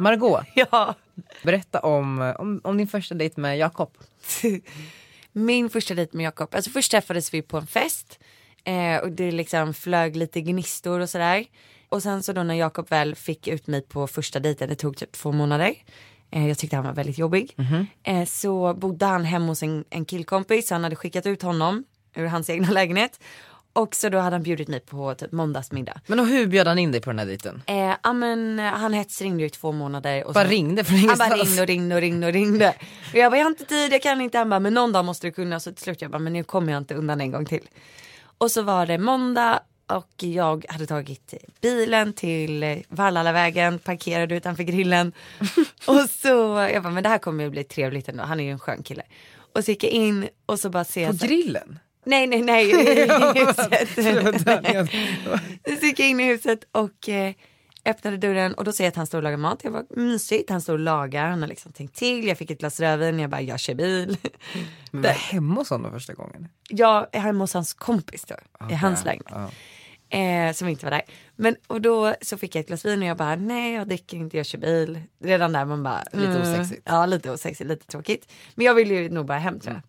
[0.00, 0.94] Margot, Ja.
[1.42, 3.90] berätta om, om, om din första dejt med Jakob.
[5.32, 8.18] Min första dejt med Jakob, alltså först träffades vi på en fest.
[8.68, 11.44] Eh, och det liksom flög lite gnistor och sådär.
[11.88, 14.96] Och sen så då när Jakob väl fick ut mig på första dejten, det tog
[14.96, 15.74] typ två månader.
[16.30, 17.56] Eh, jag tyckte han var väldigt jobbig.
[18.04, 21.84] Eh, så bodde han hemma hos en, en killkompis, han hade skickat ut honom
[22.16, 23.20] ur hans egna lägenhet.
[23.72, 26.00] Och så då hade han bjudit mig på typ måndagsmiddag.
[26.06, 27.62] Men och hur bjöd han in dig på den här dejten?
[27.66, 30.24] Eh, ja men eh, han hetsringde i två månader.
[30.26, 31.48] Och Bara så- ringde från Han bara ingenstans?
[31.48, 32.68] ringde och ringde och ringde och ringde.
[33.12, 34.38] Och jag bara, jag har inte tid, jag kan inte.
[34.38, 35.60] Han bara, men någon dag måste du kunna.
[35.60, 37.68] Så till slut jag bara, men nu kommer jag inte undan en gång till.
[38.38, 45.12] Och så var det måndag och jag hade tagit bilen till Vallalavägen, parkerade utanför grillen.
[45.86, 48.24] och så, jag bara, men det här kommer ju bli trevligt ändå.
[48.24, 49.02] Han är ju en skön kille.
[49.54, 51.78] Och så gick jag in och så bara ser jag På grillen?
[52.04, 52.70] Nej, nej, nej.
[52.70, 52.74] I
[53.44, 53.88] huset.
[55.80, 57.34] Så gick jag in i huset och eh,
[57.84, 59.64] öppnade dörren och då ser jag att han står och lagar mat.
[59.64, 62.26] Jag var mysigt, han står och lagar, han har liksom tänkt till.
[62.26, 64.16] Jag fick ett glas rödvin, jag bara, jag kör bil.
[64.90, 66.48] Men var hemma hos honom första gången?
[67.12, 68.34] Är hemma hos hans kompis då,
[68.70, 69.32] i hans lägenhet.
[69.34, 69.50] Ja.
[70.10, 71.02] Eh, som inte var där.
[71.36, 74.16] Men och då så fick jag ett glas vin och jag bara, nej jag dricker
[74.16, 75.02] inte, jag kör bil.
[75.20, 76.82] Redan där man bara, Lite mm, osexigt.
[76.84, 78.32] Ja, lite osexigt, lite tråkigt.
[78.54, 79.82] Men jag vill ju nog bara hem tror jag.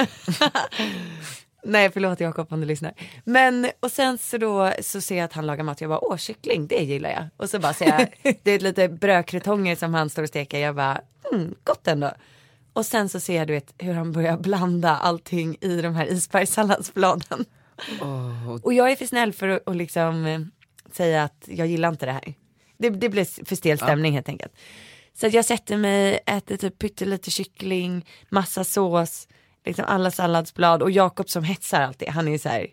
[1.62, 2.94] Nej förlåt Jakob om du lyssnar.
[3.24, 5.80] Men och sen så då så ser jag att han lagar mat.
[5.80, 7.24] Jag bara åh kyckling det gillar jag.
[7.36, 10.58] Och så bara ser jag det är lite brödkrutonger som han står och steker.
[10.58, 11.00] Jag bara
[11.32, 12.12] mm, gott ändå.
[12.72, 16.06] Och sen så ser jag du vet hur han börjar blanda allting i de här
[16.06, 17.44] isbergssalladsbladen.
[18.62, 20.40] Och jag är för snäll för att och liksom eh,
[20.92, 22.34] säga att jag gillar inte det här.
[22.78, 24.52] Det, det blir för stel stämning helt enkelt.
[25.14, 29.28] Så jag sätter mig, äter typ pyttelite kyckling, massa sås,
[29.64, 32.66] liksom alla salladsblad och Jakob som hetsar alltid, han är ju så här,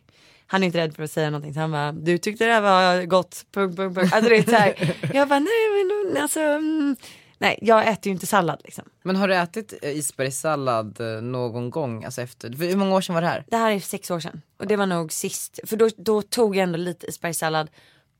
[0.47, 2.61] han är inte rädd för att säga någonting så han bara, du tyckte det här
[2.61, 4.13] var gott, punkt, punkt, punkt.
[4.13, 6.95] Alltså det är så här, jag bara, nej men alltså, mm.
[7.37, 8.83] nej jag äter ju inte sallad liksom.
[9.03, 13.15] Men har du ätit eh, isbergssallad eh, någon gång, alltså efter, hur många år sedan
[13.15, 13.45] var det här?
[13.47, 16.55] Det här är sex år sedan och det var nog sist, för då, då tog
[16.55, 17.69] jag ändå lite isbergssallad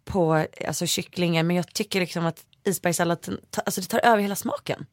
[0.06, 4.86] på alltså kycklingen men jag tycker liksom att isbergssallad, alltså det tar över hela smaken.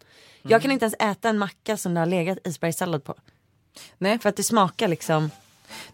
[0.43, 3.15] Jag kan inte ens äta en macka som det har legat isbergssallad på.
[3.99, 4.19] Nej.
[4.19, 5.31] För att det smakar liksom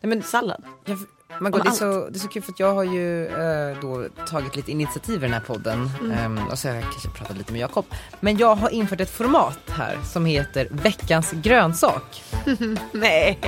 [0.01, 0.64] Nej, men sallad.
[0.85, 0.99] Jag,
[1.40, 3.81] Margot, Om det, är så, det är så kul för att jag har ju eh,
[3.81, 7.37] då tagit lite initiativ i den här podden Ehm, och så har jag kanske pratat
[7.37, 7.85] lite med Jakob.
[8.21, 12.23] Men jag har infört ett format här som heter veckans grönsak.
[12.93, 13.38] Nej.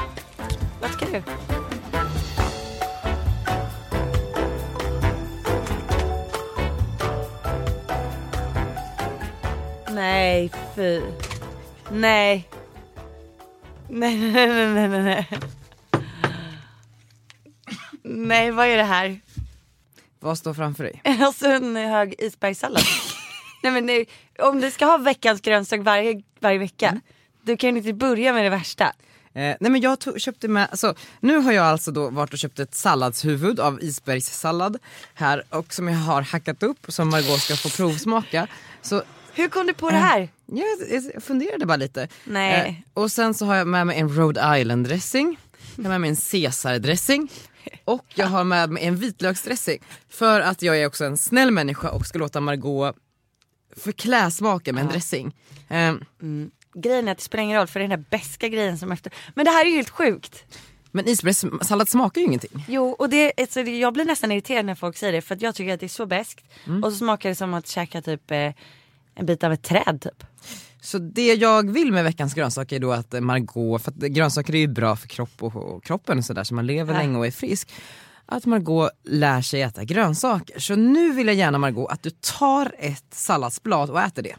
[0.80, 1.22] Vad ska du?
[9.90, 11.02] Nej, fy.
[11.90, 12.48] Nej.
[13.88, 15.28] Nej, nej, nej, nej, nej, nej.
[18.02, 19.20] Nej, vad är det här?
[20.20, 21.02] Vad står framför dig?
[21.20, 22.82] Alltså en hög isbergssallad.
[23.62, 24.06] nej men nej,
[24.38, 27.00] om du ska ha veckans grönsak varje, varje vecka,
[27.42, 28.84] du kan ju inte börja med det värsta.
[29.34, 32.38] Eh, nej men jag tog, köpte med, alltså, nu har jag alltså då varit och
[32.38, 34.78] köpt ett salladshuvud av isbergssallad
[35.14, 38.46] här och som jag har hackat upp som Margot ska få provsmaka.
[38.82, 39.02] Så
[39.34, 40.28] Hur kom du på det här?
[40.46, 42.08] jag, funderade bara lite.
[42.24, 42.84] Nej.
[42.94, 45.38] Eh, och sen så har jag med mig en Rhode Island dressing,
[45.76, 47.30] jag har med mig en Caesar dressing
[47.84, 49.78] och jag har med mig en vitlöksdressing.
[50.08, 52.96] För att jag är också en snäll människa och ska låta Margot
[53.76, 55.34] förklä smaken med en dressing.
[55.68, 55.94] Eh,
[56.74, 58.92] Grejen är att det spelar ingen roll för det är den där beska grejen som
[58.92, 59.12] efter.
[59.34, 60.44] Men det här är ju helt sjukt.
[60.90, 62.64] men isbergssallad smakar ju ingenting.
[62.68, 65.54] Jo och det, alltså, jag blir nästan irriterad när folk säger det för att jag
[65.54, 66.44] tycker att det är så beskt.
[66.84, 68.52] Och så smakar det som att käka typ eh,
[69.14, 70.24] en bit av ett träd typ.
[70.80, 74.54] Så det jag vill med veckans grönsaker är då att eh, Margot, för att grönsaker
[74.54, 77.00] är ju bra för kropp och, och kroppen och sådär så man lever Ja.
[77.00, 77.72] länge och är frisk.
[78.26, 80.58] Att Margot lär sig äta grönsaker.
[80.60, 84.36] Så nu vill jag gärna Margot att du tar ett salladsblad och äter det.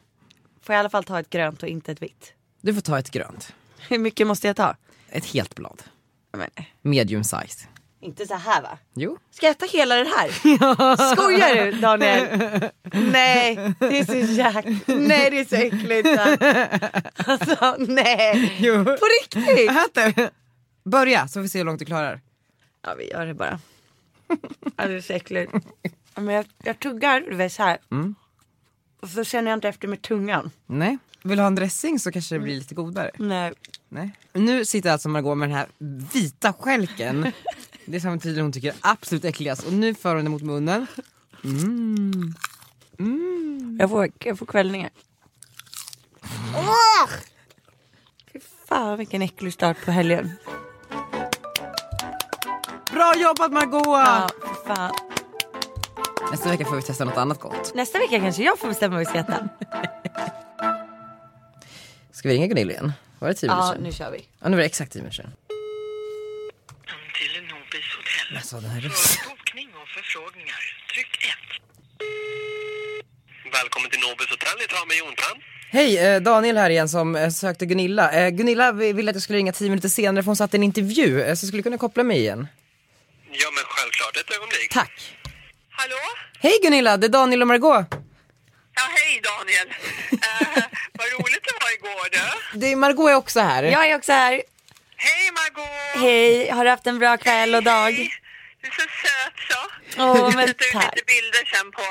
[0.61, 2.33] Får jag i alla fall ta ett grönt och inte ett vitt.
[2.61, 3.53] Du får ta ett grönt.
[3.89, 4.75] Hur mycket måste jag ta?
[5.09, 5.83] Ett helt blad.
[6.37, 6.49] Men,
[6.81, 7.67] Medium size.
[8.03, 8.77] Inte så här va?
[8.95, 9.17] Jo.
[9.31, 10.29] Ska jag äta hela den här?
[11.15, 12.27] Skojar du Daniel?
[13.11, 14.65] Nej, det är så jäk...
[14.87, 16.09] Nej det är så äckligt.
[17.27, 18.57] Alltså nej.
[18.59, 18.83] Jo.
[18.85, 19.69] På riktigt?
[19.69, 20.29] Ät det.
[20.83, 22.21] Börja så får vi se hur långt du klarar.
[22.85, 23.59] Ja vi gör det bara.
[24.75, 25.51] Det är så äckligt.
[26.15, 27.77] Men jag, jag tuggar du vet, så här.
[29.01, 30.51] Och så känner jag inte efter med tungan.
[30.65, 30.97] Nej.
[31.23, 33.11] Vill du ha en dressing så kanske det blir lite godare.
[33.17, 33.53] Nej.
[33.89, 34.11] Nej.
[34.33, 35.67] Nu sitter alltså Margot med den här
[36.13, 37.31] vita skälken.
[37.85, 39.63] Det som tydligen hon tycker är absolut äckligast.
[39.67, 40.87] Och nu för hon det mot munnen.
[43.79, 44.89] Jag får, jag får kvällningar.
[46.55, 47.09] Åh!
[48.33, 50.31] Fy fan vilken äcklig start på helgen.
[52.91, 53.83] Bra jobbat Margot!
[53.85, 54.91] Ja, fy fan.
[56.31, 57.71] Nästa vecka får vi testa något annat gott.
[57.75, 59.49] Nästa vecka kanske jag får bestämma vad vi ska äta.
[62.11, 62.93] Ska vi ringa Gunilla igen?
[63.19, 63.83] Var det tio minuter Ja, sedan?
[63.83, 64.25] nu kör vi.
[64.39, 65.31] Ja, nu var det exakt tio minuter sedan.
[68.35, 69.23] Alltså den här rösten.
[69.23, 70.61] För bokning och förfrågningar,
[70.93, 71.25] tryck
[73.45, 73.53] 1.
[73.53, 75.37] Välkommen till Nobis hotell i Tranby Jontan.
[75.71, 78.11] Hej, eh, Daniel här igen som eh, sökte Gunilla.
[78.11, 80.57] Eh, Gunilla vi- ville att jag skulle ringa tio minuter senare för hon satt i
[80.57, 81.35] en intervju.
[81.35, 82.47] Så skulle du kunna koppla mig igen.
[83.31, 84.69] Ja men självklart, ett ögonblick.
[84.71, 85.15] Tack.
[85.71, 85.95] Hallå?
[86.39, 87.85] Hej Gunilla, det är Daniel och Margot.
[88.75, 89.67] Ja, hej Daniel.
[90.11, 92.59] Eh, vad roligt det var igår du.
[92.59, 93.63] Det är, Margot är också här.
[93.63, 94.41] Jag är också här.
[94.97, 96.01] Hej Margot!
[96.03, 97.91] Hej, har du haft en bra kväll och dag?
[97.91, 98.11] Hej.
[98.63, 99.61] Du är så söt så.
[100.03, 100.95] Åh, jag men tack.
[100.95, 101.85] lite bilder sen på...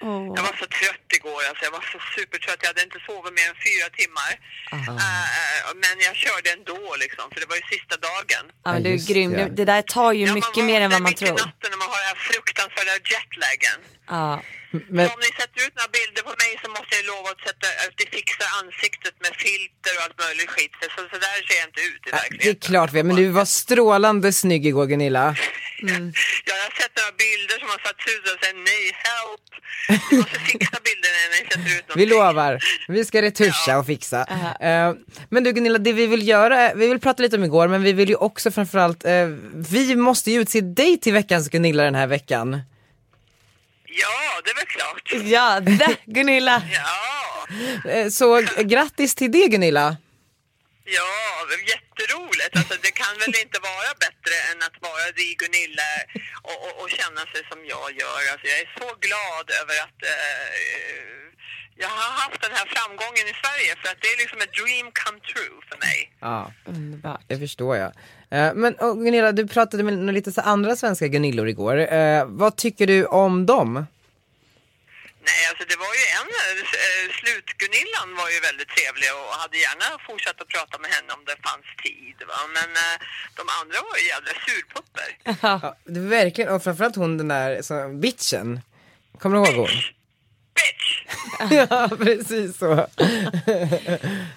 [0.00, 0.32] Åh.
[0.36, 1.62] Jag var så trött igår alltså.
[1.68, 2.58] Jag var så supertrött.
[2.62, 4.32] Jag hade inte sovit mer än fyra timmar.
[4.72, 7.24] Eh, men jag körde ändå liksom.
[7.32, 8.44] För det var ju sista dagen.
[8.64, 9.30] Ja, men du är grym.
[9.32, 9.48] det.
[9.58, 11.46] Det, där tar ju Ja, mycket mer än vad man vaknar mitt i tror.
[11.46, 13.78] natten när man har den här fruktansvärda jetlagen.
[14.08, 14.42] Ja.
[14.70, 17.42] Men, Så om ni sätter ut några bilder på mig så måste jag lova att,
[17.48, 20.72] sätta, att det fixar ansiktet med filter och allt möjligt skit.
[20.80, 22.60] Så, så där ser jag inte ut i det är verkligheten.
[22.68, 25.26] klart vi men du var strålande snygg igår Gunilla.
[25.80, 25.88] Ja,
[26.44, 29.46] jag har sett några bilder som har satts ut och säger nej, help.
[30.10, 32.08] Ni måste fixa bilderna när ni sätter ut Vi någonting.
[32.08, 34.20] lovar, vi ska retuscha och fixa.
[34.60, 34.94] Eh,
[35.28, 37.92] men du Gunilla, det vi vill göra, vi vill prata lite om igår men vi
[37.92, 39.10] vill ju också framförallt, uh,
[39.70, 42.60] vi måste ju utse dig till veckans Gunilla den här veckan.
[43.90, 45.12] Ja, det är väl klart.
[45.12, 46.62] Ja, det, Gunilla.
[46.72, 47.14] Ja,
[47.90, 48.40] Eh, så
[48.72, 49.96] grattis till det Gunilla.
[50.84, 51.10] ja,
[51.74, 52.56] jätteroligt.
[52.56, 55.90] Alltså, det kan väl inte vara bättre än att vara dig Gunilla
[56.42, 58.20] och, och, och känna sig som jag gör.
[58.32, 60.48] Alltså, jag är så glad över att eh,
[61.82, 64.88] jag har haft den här framgången i Sverige för att det är liksom ett dream
[65.02, 65.98] come true för mig.
[66.20, 67.20] Ja, Underbart.
[67.26, 67.90] det förstår jag.
[68.30, 68.72] Eh, men
[69.04, 71.76] Gunilla, du pratade med några lite så andra svenska Gunillor igår.
[71.92, 73.86] Eh, vad tycker du om dem?
[75.28, 76.58] Nej, alltså det var ju en, eh,
[77.18, 81.36] Slut-Gunillan var ju väldigt trevlig och hade gärna fortsatt att prata med henne om det
[81.48, 82.16] fanns tid.
[82.28, 82.40] Va?
[82.56, 82.70] Men
[83.38, 85.08] de andra var ju jävla surpupper.
[85.42, 88.60] Ja, det är verkligen, och framförallt hon den där så, bitchen.
[89.18, 89.66] Kommer du ihåg hon?
[89.66, 89.90] Bitch!
[91.50, 92.72] ja precis så.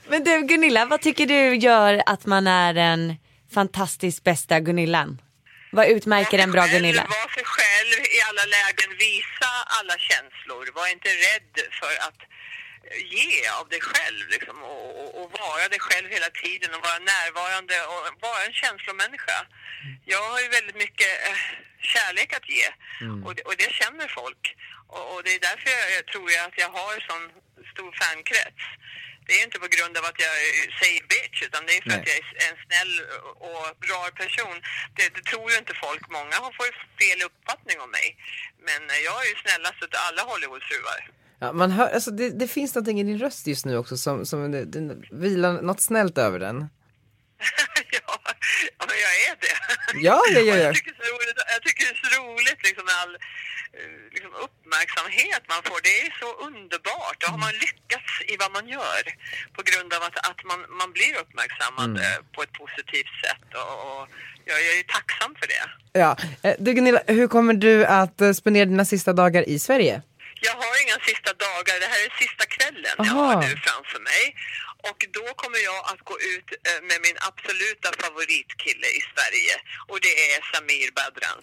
[0.10, 3.16] Men du Gunilla, vad tycker du gör att man är den
[3.54, 5.22] fantastiskt bästa Gunillan?
[5.72, 7.04] Vad utmärker en bra Gunilla?
[7.04, 10.64] Var sig själv i alla lägen, visa alla känslor.
[10.76, 12.20] Var inte rädd för att
[12.96, 17.00] ge av dig själv liksom, och, och, och vara dig själv hela tiden och vara
[17.00, 19.38] närvarande och vara en känslomänniska.
[20.06, 21.38] Jag har ju väldigt mycket eh,
[21.82, 22.68] kärlek att ge
[23.26, 24.44] och, det, och det känner folk.
[24.88, 27.24] Och, det är därför jag, tror jag att jag har sån
[27.74, 28.64] stor fankrets.
[29.26, 30.36] Det är inte på grund av att jag
[30.82, 32.00] säger bitch utan det är för Nej.
[32.00, 32.94] att jag är en snäll
[33.48, 34.56] och bra person.
[34.96, 36.04] Det, det tror ju inte folk.
[36.10, 38.08] Många har fått fel uppfattning om mig.
[38.68, 41.02] Men jag är ju snällast av alla Hollywoodfruar.
[41.44, 44.26] Ja, man hör, alltså det, det finns någonting i din röst just nu också som,
[44.26, 46.58] som det, det vilar något snällt över den.
[47.98, 48.18] ja,
[48.78, 49.56] ja, men jag är det.
[50.08, 50.56] Ja, Och ja.
[50.66, 53.14] Jag, tycker det är så roligt, jag tycker det är så roligt liksom, med all
[53.80, 55.80] eh, liksom, uppmärksamhet man får.
[55.88, 57.16] Det är så underbart.
[57.22, 59.04] Då har man lyckats i vad man gör
[59.56, 62.02] på grund av att, att man, man blir uppmärksammad Mm.
[62.08, 63.48] eh, på ett positivt sätt.
[63.62, 64.04] Och, och
[64.50, 65.64] jag, jag är tacksam för det.
[66.04, 66.12] Ja.
[66.44, 70.02] Eh, Du Gunilla, hur kommer du att spendera dina sista dagar i Sverige?
[70.48, 73.26] Jag har inga sista dagar, det här är sista kvällen jag Aha.
[73.26, 74.24] har nu framför mig.
[74.90, 79.54] Och då kommer jag att gå ut eh, med min absoluta favoritkille i Sverige
[79.90, 81.40] och det är Samir Badran.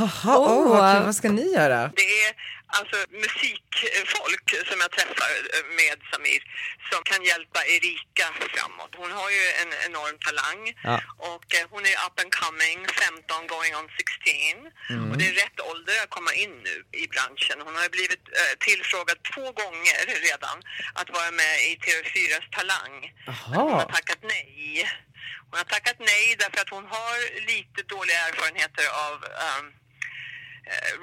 [0.00, 0.58] Aha, Åh.
[0.58, 1.04] oh, vad, kul.
[1.06, 1.80] vad ska ni göra?
[1.96, 2.30] Det är
[2.78, 6.42] alltså musikfolk som jag träffar eh, med Samir
[6.90, 8.92] som kan hjälpa Erika framåt.
[9.02, 10.96] Hon har ju en enorm talang Ja.
[11.32, 15.10] och eh, hon är up and coming, 15 going on 16.
[15.10, 17.56] Och det är rätt ålder att komma in nu i branschen.
[17.66, 20.56] Hon har blivit eh, tillfrågad två gånger redan
[21.00, 22.94] att vara med i TV4s Talang.
[23.26, 23.92] Men hon har Aha.
[23.96, 24.90] tackat nej.
[25.50, 27.16] Hon har tackat nej därför att hon har
[27.52, 29.62] lite dåliga erfarenheter av eh,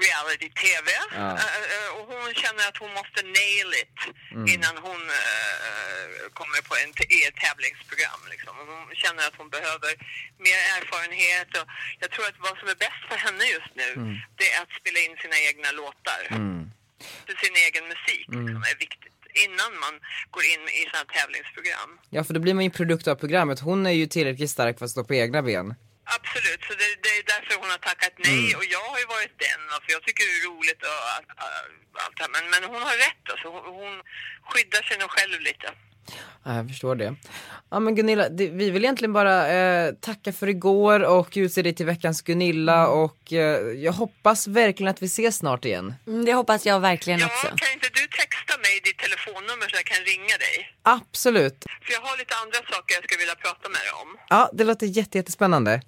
[0.03, 0.87] reality-tv.
[1.21, 1.29] Ja.
[1.43, 3.97] Eh, eh, och hon känner att hon måste nail it
[4.53, 6.03] innan hon eh,
[6.39, 8.21] kommer på en t- i ett tävlingsprogram.
[8.33, 8.53] Liksom.
[8.73, 9.91] Hon känner att hon behöver
[10.47, 11.49] mer erfarenhet.
[11.59, 11.67] Och
[12.01, 13.87] jag tror att vad som är bäst för henne just nu,
[14.39, 16.21] det är att spela in sina egna låtar.
[17.25, 19.13] För sin egen musik liksom, är viktigt
[19.45, 19.93] innan man
[20.31, 21.89] går in i sådana tävlingsprogram.
[22.09, 24.85] Ja för då blir man ju produkt av programmet, hon är ju tillräckligt stark för
[24.85, 25.75] att stå på egna ben.
[26.17, 29.35] Absolut, så det, det är därför hon har tackat nej och jag har ju varit
[29.47, 31.29] den, för jag tycker det är roligt och allt,
[32.03, 32.31] allt det här.
[32.35, 33.93] Men, men hon har rätt alltså, hon, hon
[34.49, 35.67] skyddar sig nog själv lite.
[36.45, 37.15] Ja, jag förstår det.
[37.71, 41.75] Ja men Gunilla, det, vi vill egentligen bara eh, tacka för igår och utse dig
[41.75, 45.93] till veckans Gunilla och eh, jag hoppas verkligen att vi ses snart igen.
[46.07, 47.47] Mm, Det hoppas jag verkligen Ja, också.
[47.47, 50.73] kan inte du texta mig ditt telefonnummer så jag kan ringa dig?
[50.83, 51.65] Absolut.
[51.85, 54.17] För jag har lite andra saker jag skulle vilja prata med dig om.
[54.29, 55.81] Ja, det låter jätte, jättespännande.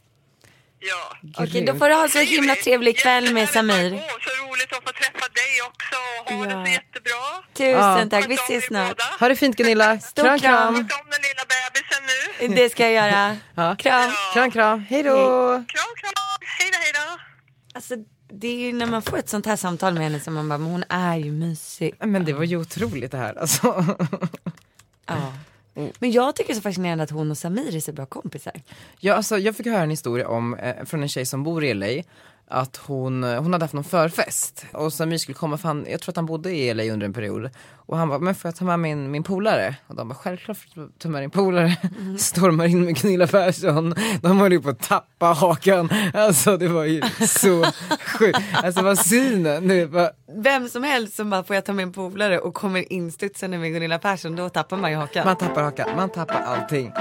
[0.83, 1.17] Ja.
[1.43, 3.93] Okej, då får du ha så himla trevlig kväll med Samir.
[3.93, 5.95] Åh, så roligt att få träffa dig också
[6.33, 6.55] ha Ja.
[6.59, 7.21] det så jättebra.
[7.53, 8.07] Tusen Ja.
[8.09, 9.01] tack, vi ses snart.
[9.19, 9.99] Ha det fint Gunilla.
[9.99, 10.67] Stor Kram kram.
[10.75, 12.03] om den lilla bebisen
[12.49, 12.55] nu.
[12.55, 13.37] Det ska jag göra.
[13.55, 13.75] Ja.
[13.75, 14.11] Kram.
[14.33, 15.15] Kram kram, hej då.
[15.67, 16.13] Kram, kram.
[16.59, 17.19] Hej då, hej då.
[17.75, 17.95] Alltså,
[18.33, 20.57] det är ju när man får ett sånt här samtal med henne som man bara,
[20.57, 21.95] men hon är ju mysig.
[21.99, 23.85] Men det var ju otroligt det här alltså.
[25.07, 25.33] Ja.
[25.73, 28.53] Men jag tycker det är så fascinerande att hon och Samir är så bra kompisar.
[28.99, 31.73] Ja, alltså, jag fick höra en historia om, eh, från en tjej som bor i
[31.73, 32.03] LA
[32.47, 36.11] att hon, hon hade haft någon förfest och Samir skulle komma för han, jag tror
[36.11, 38.65] att han bodde i LA under en period och han bara, men får jag ta
[38.65, 39.75] med min, min polare?
[39.87, 41.77] Och de bara, självklart får du ta med din polare.
[42.19, 46.85] Stormar in med Gunilla Persson, de höll ju på att tappa hakan, alltså det var
[46.85, 47.65] ju så
[48.05, 48.39] sjukt.
[48.53, 51.93] Alltså vad synen, nu bara, Vem som helst som bara, får jag ta med en
[51.93, 55.25] polare och kommer instudsande med Gunilla Persson, då tappar man ju hakan.
[55.25, 56.91] man tappar hakan, man tappar allting.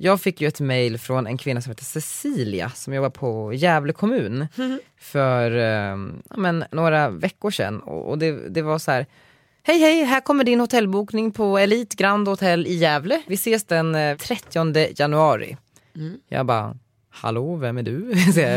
[0.00, 3.92] Jag fick ju ett mail från en kvinna som heter Cecilia som jobbar på Gävle
[3.92, 4.46] kommun
[4.98, 5.96] för eh,
[6.30, 9.06] ja, men, några veckor sedan och, och det, det var så här
[9.62, 13.22] Hej hej, här kommer din hotellbokning på Elite Grand Hotel i Gävle.
[13.26, 15.56] Vi ses den eh, 30 januari.
[16.28, 16.76] Jag bara,
[17.10, 18.14] hallå vem är du?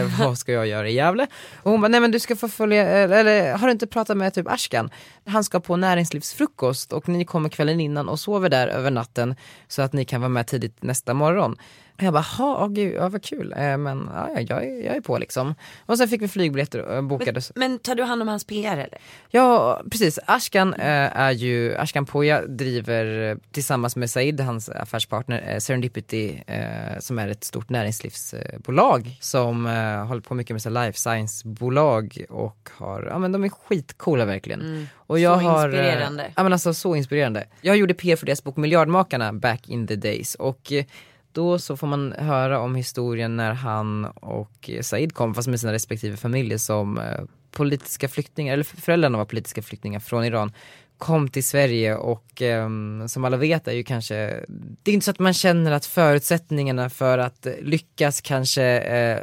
[0.19, 1.27] Vad ska jag göra i Gävle?
[1.63, 4.17] Och hon bara, nej men du ska få följa, eh, eller har du inte pratat
[4.17, 4.89] med typ Ashkan?
[5.25, 9.35] Han ska på näringslivsfrukost och ni kommer kvällen innan och sover där över natten
[9.67, 11.57] så att ni kan vara med tidigt nästa morgon.
[12.01, 14.85] Och jag bara, ha, oh, gud, ja, vad kul, eh, men ja, ja, jag, är,
[14.85, 15.55] jag är på liksom.
[15.85, 17.41] Och sen fick vi flygbiljetter och bokade.
[17.55, 18.97] Men tar du hand om hans PR eller?
[19.29, 25.43] Ja precis, Ashkan eh, är ju, Ashkan Poya driver eh, tillsammans med Said, hans affärspartner,
[25.47, 30.69] eh, Serendipity eh, som är ett stort näringslivsbolag som eh, håller på mycket med så
[30.69, 34.87] här life science-bolag och har, ja men de är skitcoola verkligen.
[34.95, 35.45] Och jag Mm.
[35.45, 36.31] Så har, eh, inspirerande.
[36.35, 37.45] Ja men alltså så inspirerande.
[37.61, 40.85] Jag gjorde PR för deras bok Miljardmakarna back in the days och eh,
[41.33, 45.73] då så får man höra om historien när han och Said kom, fast med sina
[45.73, 50.51] respektive familjer som eh, politiska flyktingar, eller föräldrarna var politiska flyktingar från Iran,
[50.97, 54.45] kom till Sverige och ehm, som alla vet är ju kanske,
[54.83, 59.19] det är inte så att man känner att förutsättningarna för att lyckas kanske eh,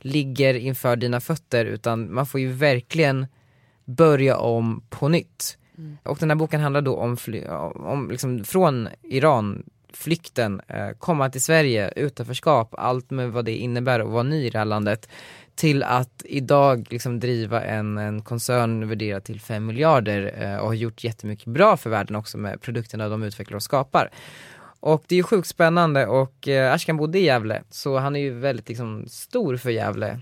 [0.00, 3.26] ligger inför dina fötter utan man får ju verkligen
[3.84, 5.58] börja om på nytt.
[6.02, 7.16] Och den här boken handlar då om,
[7.74, 14.00] om liksom från Iran, flykten, eh, komma till Sverige, utanförskap, allt med vad det innebär
[14.00, 15.08] att vara ny i det här landet
[15.54, 20.74] till att idag liksom driva en, en koncern värderad till 5 miljarder eh, och har
[20.74, 24.10] gjort jättemycket bra för världen också med produkterna de utvecklar och skapar.
[24.80, 28.20] Och det är ju sjukt spännande och eh, Ashkan bodde i Gävle så han är
[28.20, 30.20] ju väldigt liksom stor för Gävle.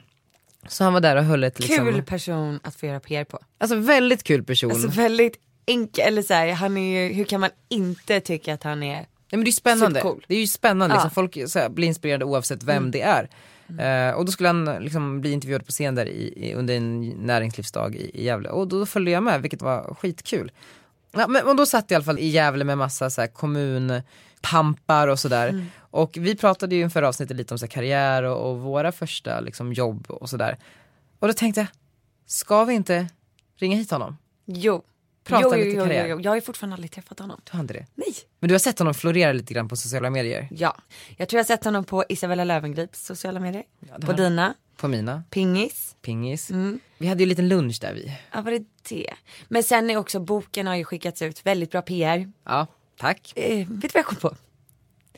[0.68, 3.38] Så han var där och höll ett liksom, Kul person att få göra PR på.
[3.58, 4.70] alltså väldigt kul person.
[4.70, 8.62] Alltså väldigt enkel, eller så här, han är ju, hur kan man inte tycka att
[8.62, 10.00] han är Nej men det är ju spännande.
[10.00, 10.24] Supercool.
[10.28, 12.90] Det är ju spännande, liksom, folk så här, blir inspirerade oavsett vem Mm.
[12.90, 13.28] det är.
[13.78, 17.08] Eh, och då skulle han liksom bli intervjuad på scen där i, i, under en
[17.08, 20.52] näringslivsdag i, i Gävle och då följde jag med vilket var skitkul.
[21.12, 23.28] Ja, men, och då satt jag i alla fall i Gävle med massa så här,
[23.28, 25.48] kommunpampar och sådär.
[25.48, 25.66] Mm.
[25.78, 29.40] Och vi pratade ju inför avsnittet lite om så här, karriär och, och våra första
[29.40, 30.58] liksom, jobb och sådär.
[31.18, 31.68] Och då tänkte jag,
[32.26, 33.08] ska vi inte
[33.56, 34.16] ringa hit honom?
[34.44, 34.82] Jo.
[35.26, 36.06] Prata jo, lite jo, karriär.
[36.06, 36.20] jo.
[36.20, 37.40] Jag har ju fortfarande aldrig träffat honom.
[37.44, 37.86] Du har inte det?
[37.94, 38.14] Nej.
[38.40, 40.48] Men du har sett honom florera lite grann på sociala medier?
[40.50, 40.76] Ja,
[41.16, 43.64] jag tror jag har sett honom på Isabella Lövengrips sociala medier.
[43.98, 45.22] det på dina, På mina?
[45.30, 45.96] Pingis.
[46.02, 46.50] Pingis.
[46.50, 46.80] Mm.
[46.98, 48.12] Vi hade ju en liten lunch där vi.
[48.32, 49.14] Ja, var det det?
[49.48, 52.32] Men sen är också boken har ju skickats ut, väldigt bra PR.
[52.44, 53.32] Ja, tack.
[53.36, 54.36] Eh, vet du vad jag kom på?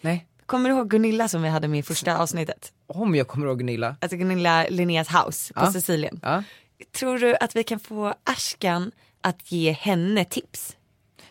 [0.00, 0.26] Nej.
[0.46, 2.72] Kommer du ihåg Gunilla som vi hade med i första avsnittet?
[2.86, 3.96] Om jag kommer ihåg Gunilla.
[4.00, 5.72] Alltså Gunilla Linneas house på Ja.
[5.72, 6.20] Sicilien.
[6.22, 6.42] Ja.
[6.98, 10.76] Tror du att vi kan få Ashkan att ge henne tips?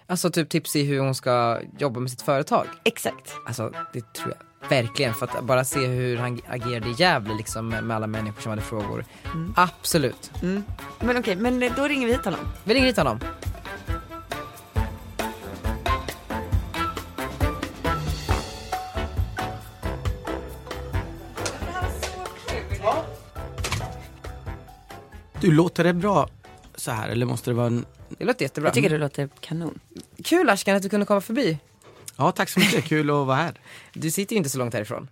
[0.08, 2.68] Alltså typ tips i hur hon ska jobba med sitt företag.
[2.84, 3.34] Exakt.
[3.46, 5.14] Alltså det tror jag verkligen.
[5.14, 8.62] För att bara se hur han agerade i Gävle liksom med alla människor som hade
[8.62, 9.06] frågor.
[9.56, 10.32] Absolut.
[10.42, 10.64] Mm.
[11.00, 12.40] Men okej, men då ringer vi hit honom.
[12.64, 13.20] Vi ringer hit honom.
[25.42, 26.30] Du, låter det bra
[26.78, 27.86] så här eller måste det vara en...
[28.10, 28.68] Det låter jättebra.
[28.68, 29.80] Jag tycker det låter kanon.
[30.24, 31.58] Kul Ashkan att du kunde komma förbi.
[32.16, 32.86] Ja, tack så mycket.
[32.86, 33.60] Kul att vara här.
[33.94, 35.08] Du sitter ju inte så långt härifrån.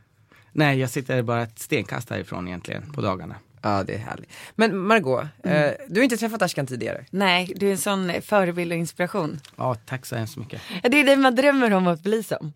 [0.52, 3.36] Nej, jag sitter bara ett stenkast härifrån egentligen på dagarna.
[3.62, 4.30] Ja det är härligt.
[4.56, 7.06] Men Margot, eh, du har inte träffat Ashkan tidigare?
[7.10, 9.40] Nej, du är en sån förebild och inspiration.
[9.56, 10.62] Ja, tack så hemskt mycket.
[10.84, 12.54] Det är det man drömmer om att bli som.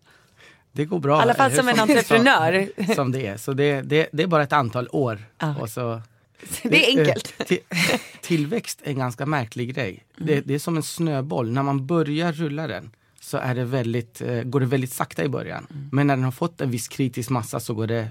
[0.72, 1.18] Det går bra.
[1.18, 2.68] I alla fall som en entreprenör.
[2.84, 3.36] Som, som det är.
[3.36, 5.18] Så det, det, det är bara ett antal år.
[5.38, 5.54] Ja.
[5.60, 6.02] Och så,
[6.62, 7.34] Det är enkelt.
[7.38, 7.58] eh, Till,
[8.20, 10.04] tillväxt är en ganska märklig grej.
[10.16, 10.26] Mm.
[10.26, 11.50] Det, det är som en snöboll.
[11.50, 15.28] När man börjar rulla den så är det väldigt, eh, går det väldigt sakta i
[15.28, 15.66] början.
[15.70, 15.88] Mm.
[15.92, 18.08] Men när den har fått en viss kritisk massa så går det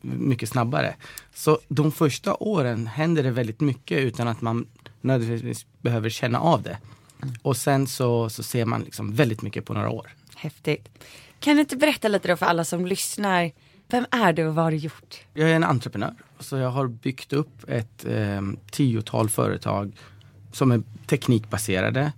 [0.00, 0.94] mycket snabbare.
[1.34, 4.66] Så de första åren händer det väldigt mycket utan att man
[5.00, 6.78] nödvändigtvis behöver känna av det.
[7.22, 7.34] Mm.
[7.42, 10.14] Och sen så, så ser man liksom väldigt mycket på några år.
[10.36, 10.88] Häftigt.
[11.40, 13.50] Kan du inte berätta lite då för alla som lyssnar.
[13.90, 15.16] Vem är du och vad har du gjort?
[15.34, 16.14] Jag är en entreprenör.
[16.38, 19.92] Så jag har byggt upp ett eh, tiotal företag
[20.52, 22.12] som är teknikbaserade.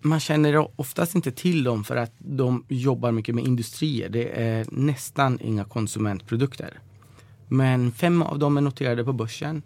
[0.00, 4.08] Man känner oftast inte till dem för att de jobbar mycket med industrier.
[4.08, 6.78] Det är nästan inga konsumentprodukter.
[7.48, 9.62] Men fem av dem är noterade på börsen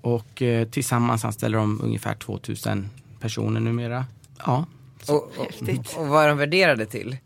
[0.00, 2.88] och eh, tillsammans anställer de ungefär 2000
[3.20, 4.04] personer numera.
[4.46, 4.66] Ja,
[5.08, 7.16] Och, och, och vad är de värderade till?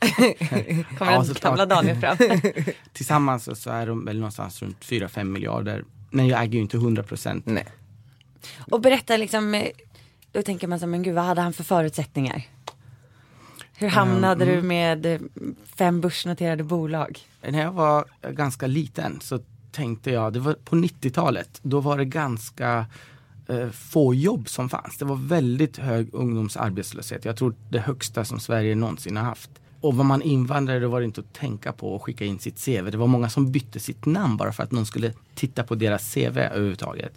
[0.98, 1.68] Kommer Ja, såklart.
[1.68, 2.16] Daniel fram?
[2.92, 5.84] tillsammans så- är de väl någonstans runt 4-5 miljarder.
[6.10, 7.46] Men jag äger ju inte 100 procent.
[7.46, 7.66] Nej.
[8.70, 9.66] och berätta liksom, eh,
[10.32, 12.42] då tänker man så men gud vad hade han för förutsättningar?
[13.76, 15.20] Hur hamnade du med eh,
[15.76, 17.18] fem börsnoterade bolag?
[17.42, 19.40] När jag var ganska liten så
[19.72, 22.86] tänkte jag, det var på 90-talet, då var det ganska
[23.48, 24.98] eh, få jobb som fanns.
[24.98, 27.24] Det var väldigt hög ungdomsarbetslöshet.
[27.24, 29.50] Jag tror det högsta som Sverige någonsin har haft.
[29.80, 32.64] Och var man invandrare då var det inte att tänka på att skicka in sitt
[32.64, 32.90] CV.
[32.90, 36.14] Det var många som bytte sitt namn bara för att någon skulle titta på deras
[36.14, 37.12] CV överhuvudtaget.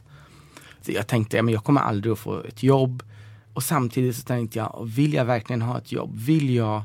[0.82, 3.04] Så jag tänkte, ja, men jag kommer aldrig att få ett jobb.
[3.54, 6.19] Och samtidigt så tänkte jag, vill jag verkligen ha ett jobb?
[6.19, 6.82] Vill jag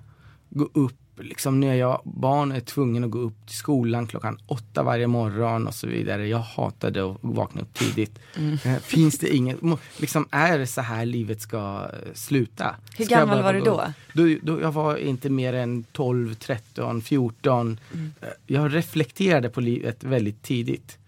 [0.48, 4.82] gå upp, liksom när jag barn är tvungen att gå upp till skolan klockan åtta
[4.82, 6.26] varje morgon och så vidare.
[6.28, 8.18] Jag hatade att vakna upp tidigt.
[8.64, 9.56] Eh, Finns det inget,
[9.96, 12.76] liksom är det så här livet ska eh, sluta?
[12.96, 13.84] Hur Ska gammal var du då?
[14.12, 14.36] då?
[14.42, 17.80] Då jag var inte mer än 12, 13, 14.
[18.20, 20.98] Eh, Jag reflekterade på livet väldigt tidigt.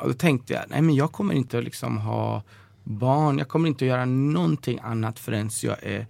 [0.00, 2.42] Och då tänkte jag, nej men jag kommer inte att liksom ha
[2.84, 6.06] barn, jag kommer inte att göra någonting annat förrän jag är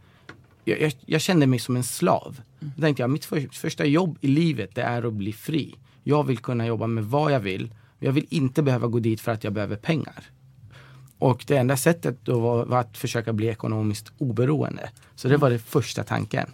[0.65, 2.41] jag, jag, jag kände mig som en slav.
[2.77, 5.75] Då tänkte jag, mitt för, första jobb i livet det är att bli fri.
[6.03, 7.75] Jag vill kunna jobba med vad jag vill.
[7.99, 10.25] Jag vill inte behöva gå dit för att jag behöver pengar.
[11.19, 14.91] Och det enda sättet då var, var att försöka bli ekonomiskt oberoende.
[15.15, 16.51] Så det var den första tanken.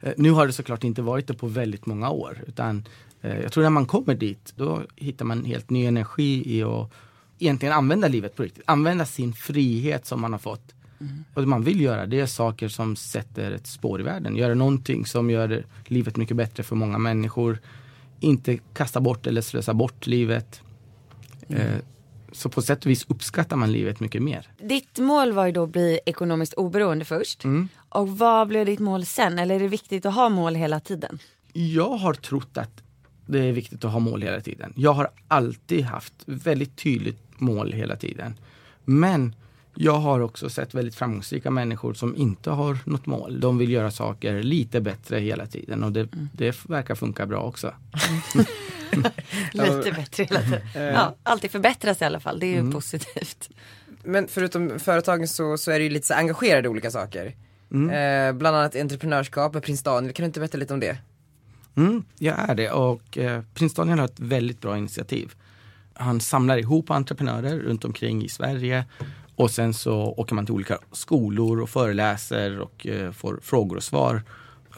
[0.00, 2.44] Eh, nu har det såklart inte varit det på väldigt många år.
[2.46, 2.84] Utan
[3.20, 6.90] eh, jag tror när man kommer dit, då hittar man helt ny energi i att
[7.38, 8.62] egentligen använda livet på riktigt.
[8.66, 10.74] Använda sin frihet som man har fått.
[11.34, 14.36] Och det man vill göra det är saker som sätter ett spår i världen.
[14.36, 17.58] Göra någonting som gör livet mycket bättre för många människor.
[18.20, 20.62] Inte kasta bort eller slösa bort livet.
[21.48, 21.76] Eh,
[22.32, 24.48] så på sätt och vis uppskattar man livet mycket mer.
[24.62, 27.44] Ditt mål var ju då att bli ekonomiskt oberoende först.
[27.44, 27.68] Mm.
[27.88, 29.38] Och vad blev ditt mål sen?
[29.38, 31.18] Eller är det viktigt att ha mål hela tiden?
[31.52, 32.82] Jag har trott att
[33.26, 34.72] det är viktigt att ha mål hela tiden.
[34.76, 38.34] Jag har alltid haft väldigt tydligt mål hela tiden.
[38.84, 39.34] Men
[39.74, 43.40] jag har också sett väldigt framgångsrika människor som inte har något mål.
[43.40, 47.72] De vill göra saker lite bättre hela tiden och det, det verkar funka bra också.
[49.52, 50.60] Lite bättre hela tiden.
[50.94, 52.38] Ja, alltid förbättras i alla fall.
[52.40, 52.72] Det är ju Mm.
[52.72, 53.48] positivt.
[54.04, 57.26] Men förutom företagen så, så är det ju lite så engagerade i olika saker.
[57.26, 60.98] Eh, bland annat entreprenörskap med prins Daniel, kan du inte berätta lite om det?
[61.76, 65.32] Mm, jag är det och eh, prins Daniel har ett väldigt bra initiativ.
[65.94, 68.84] Han samlar ihop entreprenörer runt omkring i Sverige
[69.36, 73.82] och sen så åker man till olika skolor och föreläser och eh, får frågor och
[73.82, 74.22] svar.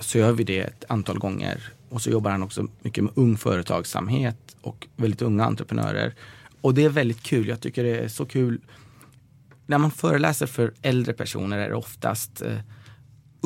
[0.01, 1.73] Så gör vi det ett antal gånger.
[1.89, 6.15] Och så jobbar han också mycket med ung företagsamhet och väldigt unga entreprenörer.
[6.61, 7.49] Och det är väldigt kul.
[7.49, 8.61] Jag tycker det är så kul.
[9.67, 12.59] När man föreläser för äldre personer är det oftast eh,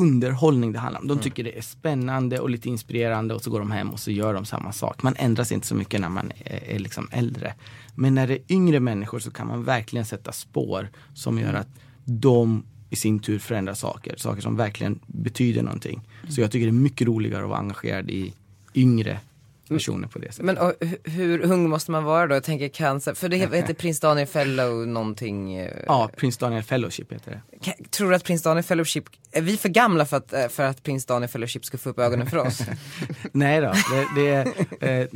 [0.01, 1.09] underhållning det handlar om.
[1.09, 4.11] De tycker det är spännande och lite inspirerande och så går de hem och så
[4.11, 5.03] gör de samma sak.
[5.03, 7.55] Man ändras inte så mycket när man är, är liksom äldre.
[7.95, 11.69] Men när det är yngre människor så kan man verkligen sätta spår som gör att
[12.05, 14.15] de i sin tur förändrar saker.
[14.17, 16.01] Saker som verkligen betyder någonting.
[16.29, 18.35] Så jag tycker det är mycket roligare att vara engagerad i
[18.75, 19.21] yngre
[19.75, 20.45] personer på det sättet.
[20.45, 22.35] Men och, hu- hur ung måste man vara då?
[22.35, 25.55] Jag tänker cancer, för det heter prins Daniel Fellow någonting.
[25.55, 27.75] eh, Ja, Prins Daniel Fellowship heter det.
[27.91, 30.83] Tror du att prins Daniel Fellowship, är vi för gamla för att, eh, för att
[30.83, 32.61] prins Daniel Fellowship ska få upp ögonen för oss?
[33.33, 34.29] Nej då, det, det
[34.81, 35.07] är, eh,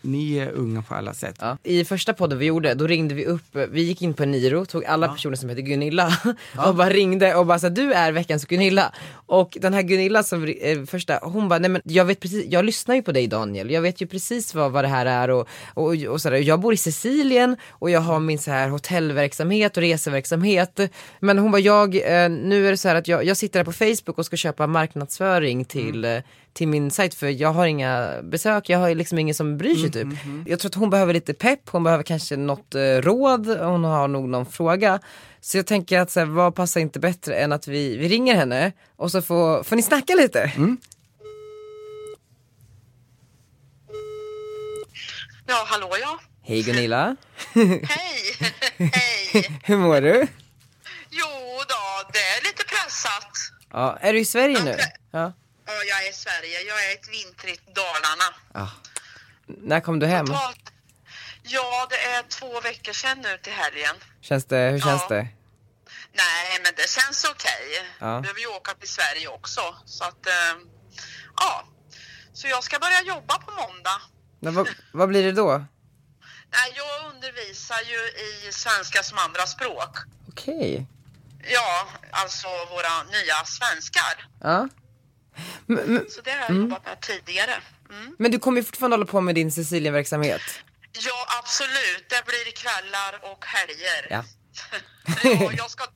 [0.00, 1.36] ni är unga på alla sätt.
[1.40, 1.56] Ja.
[1.62, 4.64] I första podden vi gjorde, då ringde vi upp, eh, vi gick in på Eniro,
[4.64, 6.12] tog alla personer som heter Gunilla
[6.66, 8.92] och bara ringde och bara sa du är veckans Gunilla.
[9.26, 12.64] Och den här Gunilla som eh, första, hon bara nej men jag vet precis, jag
[12.64, 15.48] lyssnar ju på dig Daniel, jag vet ju precis vad, vad det här är och,
[15.74, 16.36] och, och sådär.
[16.36, 20.80] Jag bor i Sicilien och jag har min så här hotellverksamhet och reseverksamhet.
[21.20, 23.64] Men hon bara jag, eh, nu är det så här att jag, jag sitter här
[23.64, 26.18] på Facebook och ska köpa marknadsföring till eh,
[26.58, 29.90] till min sajt för jag har inga besök, jag har liksom ingen som bryr sig
[29.90, 30.08] typ.
[30.46, 34.08] Jag tror att hon behöver lite pepp, hon behöver kanske något eh, råd, hon har
[34.08, 35.00] nog någon fråga.
[35.40, 38.34] Så jag tänker att så här, vad passar inte bättre än att vi, vi ringer
[38.34, 40.52] henne och så får, får ni snacka lite.
[45.48, 46.18] Ja, hallå ja.
[46.44, 47.16] Hej Gunilla,
[47.54, 48.36] Hej!
[48.92, 49.60] Hej!
[49.64, 50.26] hur mår du?
[51.10, 51.26] Jo
[51.68, 53.32] då, det är lite pressat.
[53.72, 54.76] Ja, är du i Sverige nu?
[55.10, 55.32] Ja.
[55.66, 56.60] Ja, jag är i Sverige.
[56.62, 58.34] Jag är i ett vintrigt Dalarna.
[58.54, 58.70] ja.
[59.46, 60.26] När kom du hem?
[61.42, 63.96] Ja, det är två veckor sedan nu till helgen.
[64.20, 65.16] Känns det, hur känns Ja.
[65.16, 65.28] det?
[66.12, 67.86] Nej, men det känns okej.
[67.98, 68.20] Ja.
[68.20, 69.60] Behöver ju åka till Sverige också.
[69.84, 70.54] Så att, eh,
[71.36, 71.64] ja.
[72.32, 74.00] Så jag ska börja jobba på måndag.
[74.40, 75.64] Men vad, vad blir det då?
[76.50, 77.98] Nej, jag undervisar ju
[78.48, 79.96] i svenska som andra språk.
[80.28, 80.86] Okej.
[81.50, 84.28] Ja, alltså våra nya svenskar.
[84.40, 84.68] Ja.
[85.66, 87.54] Men, men, Så det har jag jobbat med tidigare.
[87.90, 88.16] Mm.
[88.18, 90.42] men du kommer ju fortfarande hålla på med din Sicilienverksamhet?
[90.92, 92.04] Ja, absolut.
[92.08, 94.06] Det blir kvällar och helger.
[94.10, 94.24] Ja.
[95.46, 95.86] ja, jag ska,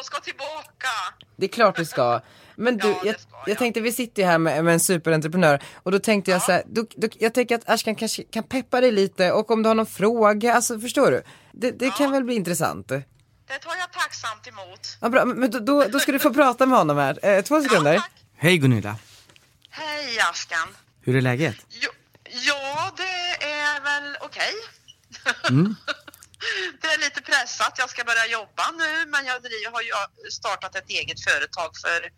[0.00, 0.88] jag ska tillbaka.
[1.36, 2.20] Det är klart du ska.
[2.56, 3.58] Men du, Ja, det jag, ska jag jag.
[3.58, 6.62] tänkte vi sitter ju här med, med en superentreprenör och då tänkte jag så här,
[6.66, 9.74] du, du, jag tänker att Ashkan kanske kan peppa dig lite och om du har
[9.74, 11.22] någon fråga, alltså förstår du?
[11.52, 12.88] Det, det kan väl bli intressant?
[12.88, 14.96] Det tar jag tacksamt emot.
[15.00, 17.60] Ja, bra, men då, då, då ska du få prata med honom här, eh, två
[17.62, 17.92] sekunder.
[17.94, 18.02] Ja.
[18.36, 18.96] Hej Gunilla,
[19.70, 20.68] Hej Askan.
[21.02, 21.56] hur är läget?
[21.68, 21.90] Jo,
[22.46, 24.52] ja, det är väl okej.
[25.48, 25.74] Mm.
[26.80, 27.74] det är lite pressat.
[27.78, 29.92] Jag ska börja jobba nu, men jag har ju
[30.30, 32.10] startat ett eget företag för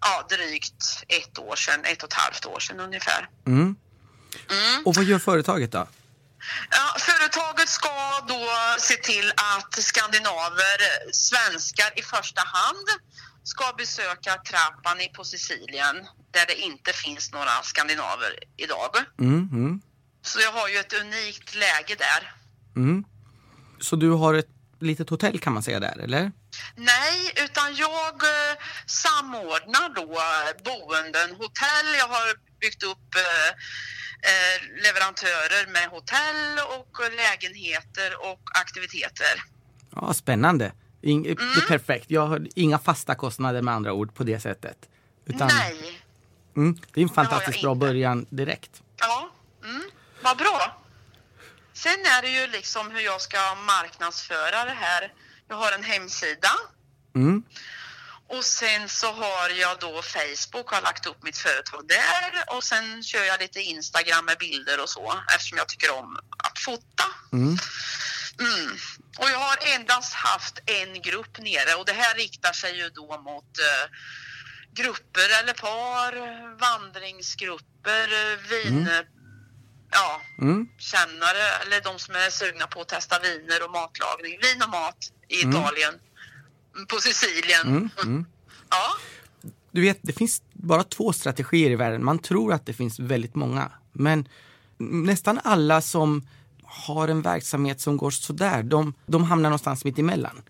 [0.00, 3.28] ja, drygt ett år sedan, ett och ett halvt år sedan ungefär.
[3.46, 3.76] Mm.
[4.84, 5.88] Och vad gör företaget då?
[6.70, 8.48] Ja, företaget ska då
[8.78, 10.78] se till att skandinaver,
[11.12, 12.86] svenskar i första hand,
[13.44, 18.96] ska besöka Trapani på Sicilien där det inte finns några skandinaver idag.
[19.20, 19.80] Mm, mm,
[20.22, 22.32] Så jag har ju ett unikt läge där.
[22.76, 23.04] mm.
[23.80, 24.48] Så du har ett
[24.80, 26.32] litet hotell kan man säga där, eller?
[26.76, 28.56] Nej, utan jag eh,
[28.86, 30.06] samordnar då
[30.64, 31.88] boenden, hotell.
[31.98, 33.48] Jag har byggt upp eh,
[34.30, 39.42] eh, leverantörer med hotell och lägenheter och aktiviteter.
[39.94, 40.72] Ja, spännande.
[41.00, 41.30] Det Mm.
[41.30, 42.10] är perfekt.
[42.10, 44.76] Jag har inga fasta kostnader med andra ord på det sättet.
[45.26, 46.00] Utan, Nej.
[46.56, 48.82] Mm, det är en fantastiskt bra början direkt.
[49.00, 49.30] Ja,
[49.64, 49.82] mm,
[50.22, 50.82] vad bra.
[51.82, 55.12] Sen är det ju liksom hur jag ska marknadsföra det här.
[55.48, 56.50] Jag har en hemsida
[57.14, 57.42] Mm.
[58.28, 63.02] och sen så har jag då Facebook, har lagt upp mitt företag där och sen
[63.02, 67.04] kör jag lite Instagram med bilder och så eftersom jag tycker om att fota.
[67.32, 67.58] Mm.
[68.40, 68.76] Mm.
[69.18, 73.20] Och jag har endast haft en grupp nere och det här riktar sig ju då
[73.20, 73.90] mot eh,
[74.72, 76.12] grupper eller par,
[76.58, 78.88] vandringsgrupper, vin...
[79.90, 80.68] Ja, Mm.
[80.78, 84.38] kännare eller de som är sugna på att testa viner och matlagning.
[84.42, 85.94] Vin och mat i Italien,
[86.88, 87.66] på Sicilien.
[87.68, 87.88] Mm.
[88.02, 88.26] Mm.
[88.70, 88.86] Ja,
[89.70, 92.04] Du vet, det finns bara två strategier i världen.
[92.04, 93.72] Man tror att det finns väldigt många.
[93.92, 94.28] Men
[94.78, 96.28] nästan alla som
[96.64, 100.42] har en verksamhet som går sådär, de, de hamnar någonstans mitt emellan.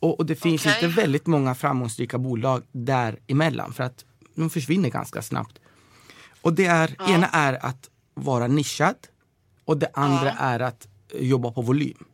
[0.00, 0.74] Och, och det finns Okej.
[0.74, 4.04] inte väldigt många framgångsrika bolag däremellan för att
[4.34, 5.58] de försvinner ganska snabbt.
[6.40, 8.96] Och det är, ena är att vara nischad
[9.64, 12.04] och det andra är att jobba på volym.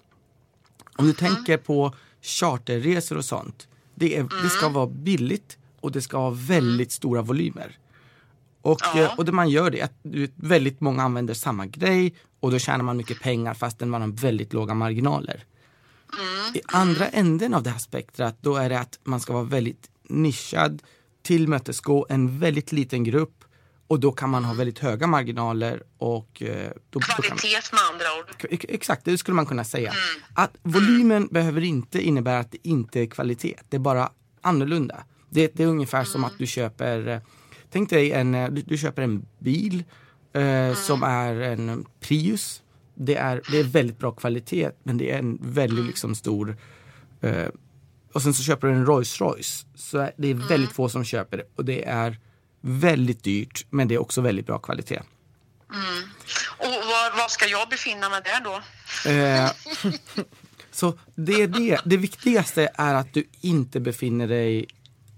[0.96, 3.68] Om du tänker på charterresor och sånt.
[3.94, 7.78] Det, är, det ska vara billigt och det ska ha väldigt stora volymer.
[8.62, 9.00] Och, Ja.
[9.00, 9.98] eh, och det man gör det är att
[10.34, 14.52] väldigt många använder samma grej och då tjänar man mycket pengar fastän man har väldigt
[14.52, 15.44] låga marginaler.
[16.54, 19.90] I andra änden av det här spektrat då är det att man ska vara väldigt
[20.08, 20.82] nischad,
[21.22, 23.41] tillmötesgå en väldigt liten grupp
[23.92, 27.80] och då kan man ha väldigt höga marginaler och eh, då, då kan, kvalitet med
[27.92, 28.52] andra ord.
[28.52, 29.92] Ex- Exakt, det skulle man kunna säga.
[30.34, 33.54] Att volymen behöver inte innebära att det inte är kvalitet.
[33.68, 35.04] Det är bara annorlunda.
[35.30, 37.18] Det, det är ungefär som att du köper, eh,
[37.70, 39.84] tänk dig en, eh, du, du köper en bil
[40.32, 42.62] eh, som är en Prius.
[42.94, 46.56] Det är, det är väldigt bra kvalitet men det är en väldigt liksom stor
[47.20, 47.48] eh,
[48.12, 49.66] och sen så köper du en Rolls Royce.
[49.74, 52.18] Så det är väldigt få som köper det och det är
[52.64, 55.00] väldigt dyrt men det är också väldigt bra kvalitet.
[56.58, 58.60] Och var, var ska jag befinna mig där då?
[59.10, 59.50] Eh,
[60.70, 61.80] så det är det.
[61.84, 64.66] Det viktigaste är att du inte befinner dig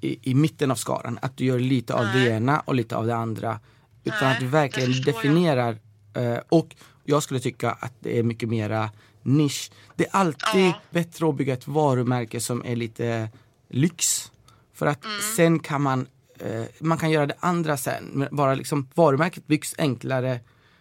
[0.00, 1.18] i, i mitten av skaran.
[1.22, 3.60] Att du gör lite av det ena och lite av det andra.
[4.04, 5.22] Utan Nej, att du verkligen förstår jag.
[5.22, 5.78] definierar.
[6.14, 8.90] Eh, och jag skulle tycka att det är mycket mera
[9.22, 9.70] nisch.
[9.96, 10.80] Det är alltid Ja.
[10.90, 13.28] bättre att bygga ett varumärke som är lite
[13.70, 14.30] lyx.
[14.74, 15.16] För att Mm.
[15.36, 16.06] sen kan man,
[16.38, 18.28] eh, man kan göra det andra sen.
[18.30, 20.40] Bara liksom, varumärket byggs enklare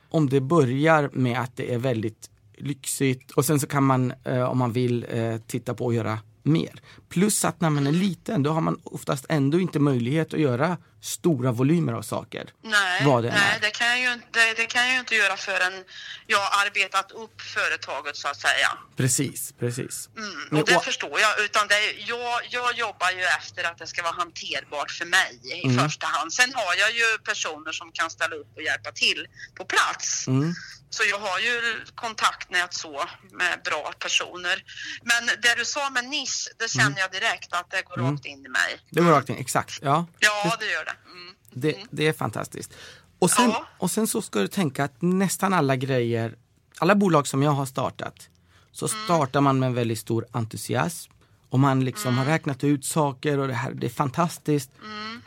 [0.09, 4.43] om det börjar med att det är väldigt lyxigt och sen så kan man eh,
[4.43, 6.81] om man vill eh, titta på och göra mer.
[7.09, 10.77] Plus att när man är liten då har man oftast ändå inte möjlighet att göra
[11.03, 12.49] stora volymer av saker.
[12.61, 15.15] Nej, Vad det nej det, kan jag ju, inte- det, det kan jag ju inte
[15.15, 15.83] göra förrän
[16.27, 18.77] jag har arbetat upp företaget så att säga.
[18.97, 20.09] Precis, precis.
[20.17, 21.39] Mm, Men- och det och- förstår jag.
[21.39, 25.67] Utan det, jag, jag jobbar ju efter att det ska vara hanterbart för mig i
[25.67, 25.83] Mm.
[25.89, 26.33] första hand.
[26.33, 29.27] Sen har jag ju personer som kan ställa upp och hjälpa till
[29.57, 30.27] på plats.
[30.27, 30.53] Mm.
[30.89, 34.63] Så jag har ju kontaktnät så med bra personer.
[35.03, 36.97] Men det du sa med nisch, det känner Mm.
[36.99, 38.77] jag direkt att det går rakt in i mig.
[38.89, 39.79] Det går rakt in, exakt.
[39.81, 40.92] Ja, Ja, det gör det.
[41.11, 41.33] Mm.
[41.51, 42.73] det, det är fantastiskt.
[43.19, 43.67] Och sen, Ja.
[43.77, 46.35] och sen så ska du tänka att nästan alla grejer,
[46.79, 48.29] alla bolag som jag har startat,
[48.71, 49.03] så Mm.
[49.05, 51.11] startar man med en väldigt stor entusiasm.
[51.49, 52.17] Och man liksom Mm.
[52.17, 54.71] har räknat ut saker och det här det är fantastiskt.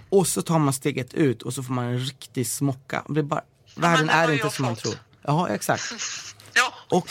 [0.09, 3.03] Och så tar man steget ut och så får man en riktig smocka.
[3.09, 3.43] Det är bara,
[3.77, 4.95] världen är inte som man tror.
[5.23, 5.83] Ja, exakt.
[6.55, 6.97] Ja.
[6.97, 7.09] Och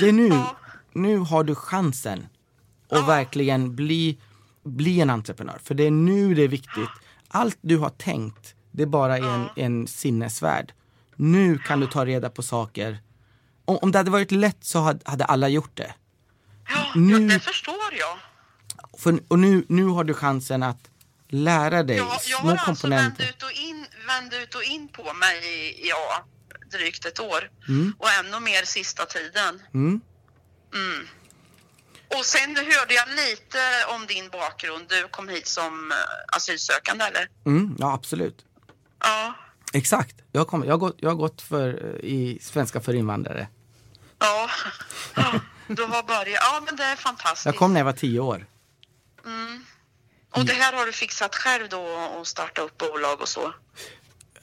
[0.00, 0.56] det är nu, Ja.
[0.92, 2.26] nu har du chansen
[2.90, 4.18] att verkligen bli,
[4.64, 5.58] bli en entreprenör.
[5.64, 6.90] För det är nu det är viktigt.
[7.36, 10.72] Allt du har tänkt, det är bara en, en sinnesvärld.
[11.16, 12.98] Nu kan du ta reda på saker.
[13.64, 15.94] Om, om det hade varit lätt så hade, hade alla gjort det.
[16.68, 18.18] Ja, Nu- det förstår jag.
[18.98, 20.90] För, och nu, nu har du chansen att
[21.28, 23.24] lära dig Jag, jag små har alltså vänt komponenter.
[23.36, 26.24] ut, och in, vänt ut och in på mig i ja,
[26.70, 27.50] drygt ett år.
[27.98, 29.62] Och ännu mer sista tiden.
[29.74, 30.00] Mm.
[30.74, 31.06] Mm.
[32.08, 33.58] Och sen hörde jag lite
[33.94, 34.88] om din bakgrund.
[34.88, 37.28] Du kom hit som eh, asylsökande eller?
[37.46, 38.44] Mm, ja, absolut.
[39.00, 39.34] Ja.
[39.72, 40.16] Exakt.
[40.32, 43.48] Jag, kom, jag, har gått, jag har gått för, eh, i Svenska för invandrare.
[44.18, 44.50] Ja.
[45.14, 45.40] ja.
[45.68, 46.42] Du har börjat.
[46.42, 47.46] Ja, men det är fantastiskt.
[47.46, 48.46] Jag kom när jag var tio år.
[50.30, 51.80] Och det här har du fixat själv då
[52.18, 53.52] och starta upp bolag och så?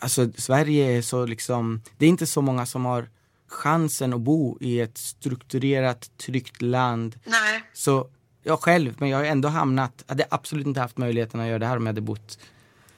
[0.03, 3.09] alltså Sverige är så liksom, det är inte så många som har
[3.53, 7.19] chansen att bo i ett strukturerat, tryggt land.
[7.25, 7.63] Nej.
[7.73, 8.07] Så
[8.43, 11.65] jag själv, men jag har ändå hamnat, hade absolut inte haft möjligheten att göra det
[11.65, 12.39] här om jag hade bott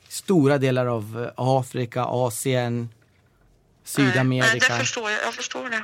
[0.08, 2.90] stora delar av eh, Afrika, Asien, Nej,
[3.84, 4.54] Sydamerika.
[4.74, 5.20] det förstår jag.
[5.26, 5.84] Jag förstår det.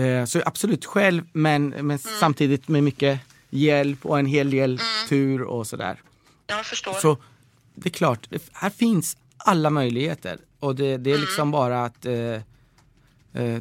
[0.00, 1.98] Eh, Så absolut själv, men, men Mm.
[1.98, 3.20] samtidigt med mycket
[3.50, 6.00] hjälp och en hel del tur och sådär.
[6.46, 6.92] Jag förstår.
[6.94, 7.16] Så
[7.74, 12.40] det är klart, här finns alla möjligheter och det, det är liksom bara att eh,
[13.36, 13.60] eh,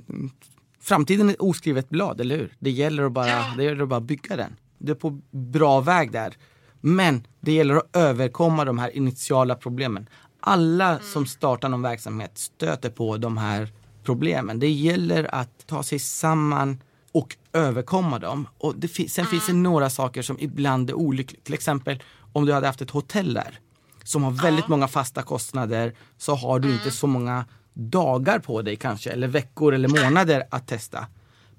[0.82, 2.54] Framtiden är ett oskrivet blad, eller hur?
[2.60, 3.54] Det gäller att bara, Ja.
[3.58, 4.56] det gäller att bara bygga den.
[4.78, 6.34] Du är på bra väg där.
[6.82, 10.10] Men det gäller att överkomma de här initiala problemen.
[10.40, 13.70] Alla som startar någon verksamhet stöter på de här
[14.04, 14.60] problemen.
[14.60, 18.48] Det gäller att ta sig samman och överkomma dem.
[18.58, 21.42] Och det fin- sen finns det några saker som ibland är olyckliga.
[21.44, 22.04] Till exempel
[22.34, 23.60] om du hade haft ett hotell där
[24.04, 27.46] som har väldigt många fasta kostnader så har du inte så många
[27.76, 31.08] dagar på dig kanske eller veckor eller månader att testa.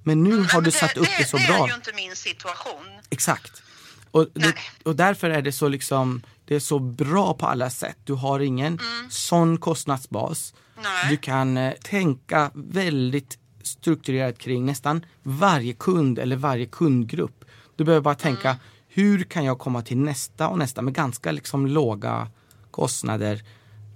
[0.02, 1.64] Men nu har du satt upp det, så det bra.
[1.64, 2.86] är ju inte min situation.
[3.10, 3.62] Exakt.
[4.10, 4.54] Och, det,
[4.84, 7.96] och därför är det så liksom det är så bra på alla sätt.
[8.04, 8.78] Du har ingen
[9.10, 10.54] sån kostnadsbas.
[10.76, 11.10] Nej.
[11.10, 17.44] Du kan eh, tänka väldigt strukturerat kring nästan varje kund eller varje kundgrupp.
[17.76, 18.56] Du behöver bara tänka
[18.88, 22.28] hur kan jag komma till nästa och nästa med ganska liksom låga
[22.70, 23.42] kostnader.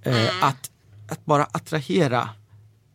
[0.03, 0.71] Eh, att,
[1.11, 2.29] att bara attrahera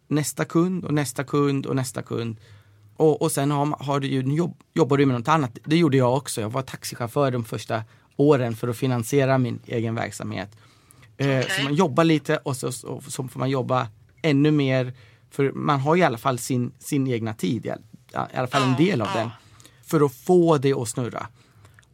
[0.08, 2.36] nästa kund och nästa kund och nästa kund.
[2.96, 5.58] Och, och sen har, har du ju, jobb, jobbar du med något annat.
[5.64, 6.40] Det gjorde jag också.
[6.40, 7.82] Jag var taxichaufför de första
[8.16, 10.56] åren för att finansiera min egen verksamhet.
[11.16, 13.88] Eh, Så man jobbar lite och så, så, så får man jobba
[14.22, 14.92] ännu mer.
[15.30, 17.80] För man har i alla fall sin, sin egna tid, i all-
[18.32, 19.30] i alla fall en del av den.
[19.84, 21.26] För att få det att snurra.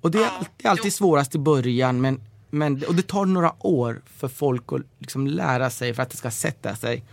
[0.00, 2.20] Och det är, det är alltid svårast i början men,
[2.52, 6.16] men, och det tar några år för folk att liksom lära sig för att det
[6.16, 7.04] ska sätta sig.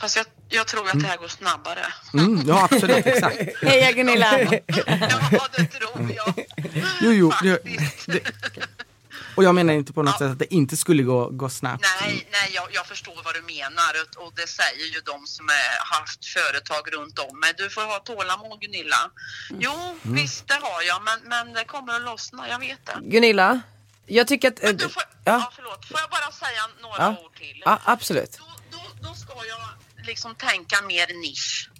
[0.00, 1.86] Fast jag, jag tror att det här går snabbare.
[2.14, 3.36] Mm, ja absolut, exakt.
[3.62, 4.40] Heja Gunilla!
[4.42, 6.34] ja, det tror jag.
[7.02, 8.06] Jo, jo, det, Faktiskt.
[8.06, 8.20] det,
[9.34, 11.84] och jag menar inte på något sätt att det inte skulle gå, gå snabbt.
[12.00, 15.46] Nej, nej jag, jag förstår vad du menar och- och det säger ju de som
[15.48, 17.52] har haft företag runt om mig.
[17.56, 19.10] Du får ha tålamod Gunilla.
[19.58, 19.72] Jo,
[20.04, 20.16] Mm.
[20.16, 22.98] visst det har jag men, men det kommer att lossna, jag vet det.
[23.02, 23.60] Gunilla,
[24.10, 24.62] jag tycker att...
[24.62, 25.32] Men du får, ja.
[25.32, 27.24] ja, förlåt, får jag bara säga några Ja.
[27.24, 27.62] ord till?
[27.64, 28.38] ja, absolut.
[28.38, 31.70] Då, då, då ska jag liksom tänka mer nisch.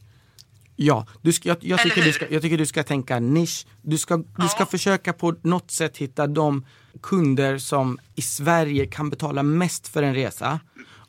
[0.77, 3.67] Ja, du ska, jag, jag, tycker du ska, jag tycker du ska tänka nisch.
[3.83, 6.67] Du ska, du ska försöka på något sätt hitta de
[7.03, 10.61] kunder som i Sverige kan betala mest för en resa.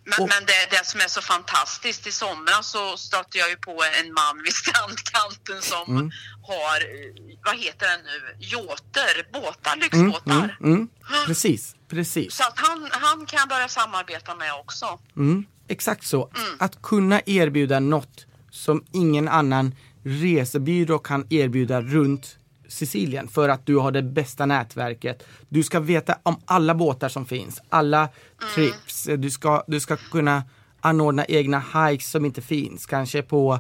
[0.04, 3.56] Men, Och- men det, det som är så fantastiskt, i somras så stötte jag ju
[3.56, 3.72] på
[4.02, 6.12] en man vid strandkanten som Mm.
[6.44, 10.58] har, eh, vad heter det nu, yachter, båtar, lyxbåtar.
[10.64, 10.88] Mm,
[11.28, 12.34] precis, precis.
[12.36, 15.00] Så att han, han kan börja samarbeta med också.
[15.16, 16.32] Mm, exakt så.
[16.36, 16.58] Mm.
[16.60, 22.38] Att kunna erbjuda något som ingen annan resebyrå kan erbjuda runt
[22.72, 25.24] Sicilien för att du har det bästa nätverket.
[25.50, 28.10] Du ska veta om alla båtar som finns, alla
[28.56, 29.04] trips.
[29.18, 30.44] Du ska, du ska kunna
[30.82, 32.86] anordna egna hikes som inte finns.
[32.86, 33.60] Kanske på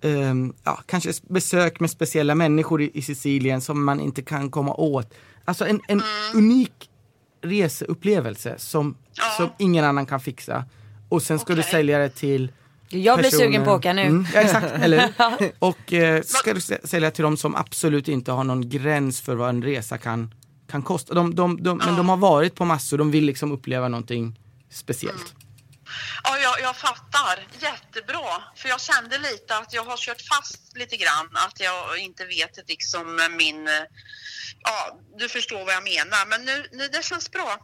[0.00, 4.74] ehm, ja, kanske besök med speciella människor i, i Sicilien som man inte kan komma
[4.74, 5.14] åt.
[5.44, 6.44] Alltså en, en Mm.
[6.44, 6.90] unik
[7.42, 8.96] reseupplevelse som,
[9.36, 10.64] som ingen annan kan fixa.
[11.08, 11.70] Och sen ska du Okej.
[11.70, 12.52] sälja det till
[12.88, 14.02] Jag blir personer- sugen på att åka nu.
[14.02, 15.12] Mm, ja, exakt, eller?
[15.58, 19.34] Och eh, ska du sä- sälja till dem som absolut inte har någon gräns för
[19.34, 20.34] vad en resa kan,
[20.70, 21.14] kan kosta.
[21.14, 25.34] De, de, de, Men de har varit på massor, de vill liksom uppleva någonting speciellt.
[26.24, 27.46] Ja, jag, jag fattar.
[27.60, 28.42] Jättebra.
[28.56, 31.28] För jag kände lite att jag har kört fast lite grann.
[31.46, 33.68] Att jag inte vet liksom min...
[34.62, 36.26] Ja, du förstår vad jag menar.
[36.26, 37.58] Men nu, nu det känns bra.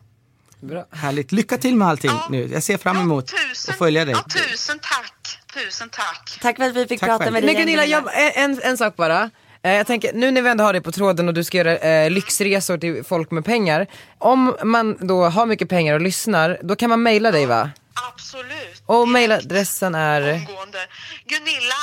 [0.62, 0.84] Bra.
[0.92, 2.26] Härligt, lycka till med allting Ja.
[2.30, 2.48] nu.
[2.52, 4.14] Jag ser fram emot Ja, tusen, att följa dig.
[4.14, 5.38] Ja, tusen tack.
[5.54, 6.38] Tusen tack.
[6.42, 7.32] Tack för att vi fick Tack prata själv.
[7.32, 7.54] med dig.
[7.54, 8.04] Men Gunilla, jag,
[8.36, 9.30] en, en sak bara.
[9.62, 11.78] Eh, Jag tänker, nu när vi ändå har dig på tråden och du ska göra
[11.78, 13.86] eh, lyxresor till folk med pengar.
[14.18, 17.70] Om man då har mycket pengar och lyssnar, då kan man mejla dig va?
[18.12, 18.82] Absolut.
[18.86, 20.86] Och mejladressen är Omgående.
[21.26, 21.74] Gunilla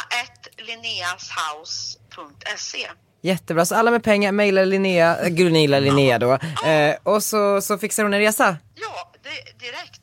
[0.58, 2.88] linneashouse.se
[3.22, 6.34] jättebra, så alla med pengar mejlar Linnea, äh, Gunilla Linnea då.
[6.66, 8.58] Eh, och så, så fixar hon en resa.
[8.76, 10.02] Ja, det, direkt.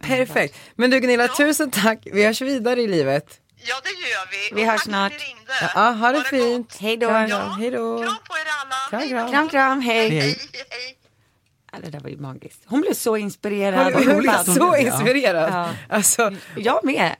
[0.00, 0.56] Perfekt.
[0.74, 1.98] Men du Gunilla, tusen tack.
[2.12, 3.26] Vi hörs vidare i livet.
[3.56, 4.54] Ja, det gör vi.
[4.54, 5.12] Vi Och hörs tack snart.
[5.12, 5.70] För att ni ringde.
[5.74, 6.68] Ja, ha det fint.
[6.72, 6.80] gott.
[6.80, 7.06] Hej då.
[7.06, 7.26] Ja.
[7.26, 7.50] kram.
[7.60, 7.98] Hej då.
[8.02, 8.76] Kram på er alla.
[8.90, 9.30] Kram, Hej kram.
[9.30, 10.08] Kram kram, hej.
[10.10, 10.20] Hej.
[10.20, 10.48] Hej, hej.
[10.52, 10.66] Ja,
[11.84, 12.60] det där var ju magiskt.
[12.66, 13.92] Hon blev så inspirerad.
[13.94, 14.46] Hon är peppad.
[14.56, 15.52] så inspirerad.
[15.52, 15.68] Ja.
[15.88, 17.16] Alltså, Jag med.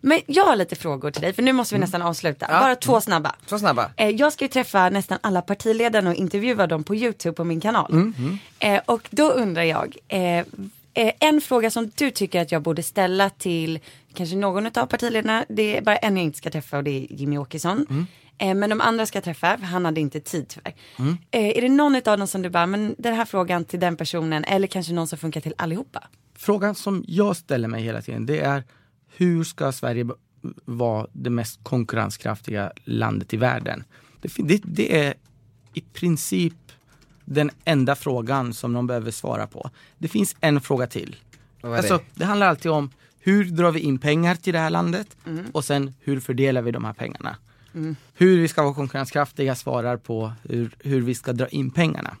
[0.00, 2.46] Men jag har lite frågor till dig för nu måste vi nästan avsluta.
[2.50, 2.60] Ja.
[2.60, 3.34] Bara två snabba.
[3.46, 3.90] så snabba.
[3.96, 7.60] Eh, Jag ska ju träffa nästan alla partiledarna och intervjua dem på YouTube på min
[7.60, 8.12] kanal.
[8.58, 10.44] Eh, och då undrar jag, eh, eh,
[11.20, 13.78] en fråga som du tycker att jag borde ställa till
[14.14, 17.06] kanske någon av partiledarna, det är bara en jag inte ska träffa och det är
[17.12, 18.06] Jimmy Åkesson.
[18.38, 20.74] Eh, men de andra ska jag träffa, för han hade inte tid tyvärr.
[21.30, 23.96] Eh, är det någon av dem som du bara, men den här frågan till den
[23.96, 26.08] personen eller kanske någon som funkar till allihopa?
[26.34, 28.64] Frågan som jag ställer mig hela tiden det är
[29.16, 30.06] hur ska Sverige
[30.64, 33.84] vara det mest konkurrenskraftiga landet i världen?
[34.20, 35.14] Det, det, det är
[35.74, 36.54] i princip
[37.24, 39.70] den enda frågan som de behöver svara på.
[39.98, 41.16] Det finns en fråga till.
[41.60, 42.02] Alltså, det?
[42.14, 45.16] det handlar alltid om hur drar vi in pengar till det här landet
[45.52, 47.36] och sen hur fördelar vi de här pengarna.
[48.14, 52.16] Hur vi ska vara konkurrenskraftiga svarar på hur, hur vi ska dra in pengarna.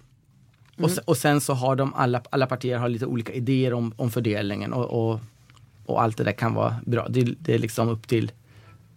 [0.82, 3.92] Och, sen, och sen så har de alla, alla partier har lite olika idéer om,
[3.96, 5.20] om fördelningen och, och,
[5.86, 7.06] och allt det där kan vara bra.
[7.08, 8.32] Det, det är liksom upp till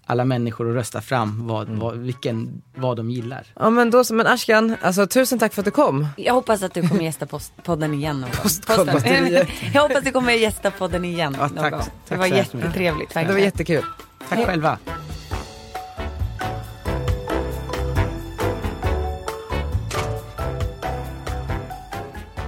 [0.05, 3.47] alla människor att rösta fram vad, vad, vilken, vad de gillar.
[3.55, 6.07] Ja men då så, men Ashkan, alltså tusen tack för att du kom.
[6.17, 8.39] Jag hoppas att du kommer gästa post- podden igen någon gång.
[9.73, 11.81] Jag hoppas att du kommer gästa podden igen Ja, någon tack- gång.
[11.81, 13.83] tack Det var jättetrevligt Det var jättekul.
[14.29, 14.77] Tack själva.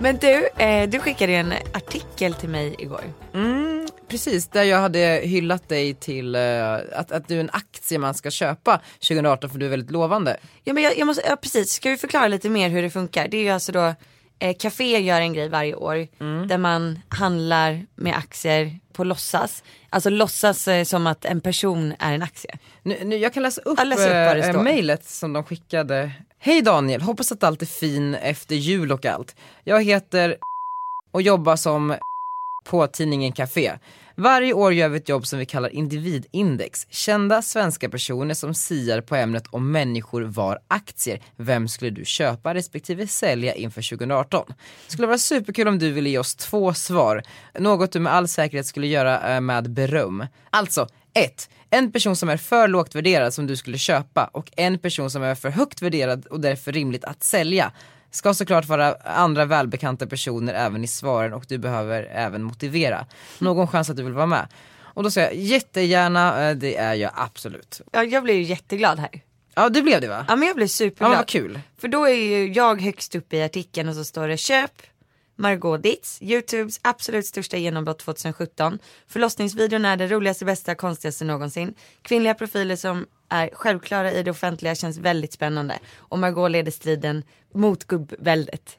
[0.04, 3.04] Men du, eh, du skickade en artikel till mig igår.
[3.34, 8.00] Mm, precis, där jag hade hyllat dig till eh, att, att du är en aktie
[8.00, 10.38] man ska köpa 2018 för du är väldigt lovande.
[10.64, 13.28] Ja men jag, jag måste, ja precis, ska vi förklara lite mer hur det funkar?
[13.28, 13.94] Det är ju alltså då,
[14.40, 16.08] eh, Café gör en grej varje år
[16.48, 19.64] där man handlar med aktier på låtsas.
[19.90, 22.58] Alltså låtsas eh, som att en person är en aktie.
[22.82, 24.00] Nu, nu, jag kan läsa upp, Ja, läs
[24.50, 26.12] upp eh, mejlet som de skickade.
[26.46, 29.36] Hej Daniel, hoppas att allt är fin efter jul och allt.
[29.64, 30.38] Jag heter
[31.12, 31.96] och jobbar som
[32.66, 33.72] på tidningen Café.
[34.16, 36.88] Varje år gör vi ett jobb som vi kallar individindex.
[36.90, 41.22] Kända svenska personer som siar på ämnet om människor var aktier.
[41.36, 44.46] Vem skulle du köpa respektive sälja inför 2018?
[44.86, 47.24] Det skulle vara superkul om du ville ge oss två svar.
[47.60, 50.26] Något du med all säkerhet skulle göra eh, med beröm.
[50.50, 51.50] Alltså, 1.
[51.70, 55.24] En person som är för lågt värderad som du skulle köpa och en person som
[55.24, 57.72] är för högt värderad och därför rimligt att sälja.
[58.12, 63.06] Ska såklart vara andra välbekanta personer även i svaren och du behöver även motivera.
[63.40, 64.48] Någon chans att du vill vara med?
[64.80, 67.82] Och då säger jag jättegärna, eh, det är jag absolut.
[67.92, 69.10] Ja, jag blev ju jätteglad här.
[69.56, 70.26] Ja du blev det va?
[70.28, 71.10] Ja men jag blev Ja superglad.
[71.10, 71.60] men vad kul.
[71.78, 74.72] För då är ju jag högst upp i artikeln och så står det köp
[75.36, 78.80] Margot Ditz, Youtubes absolut största genombrott 2017.
[79.08, 81.74] Förlossningsvideon är det roligaste, bästa, konstigaste någonsin.
[82.02, 85.80] Kvinnliga profiler som är självklara i det offentliga känns väldigt spännande.
[85.96, 87.24] Och Margot leder striden
[87.54, 88.78] mot gubbväldet.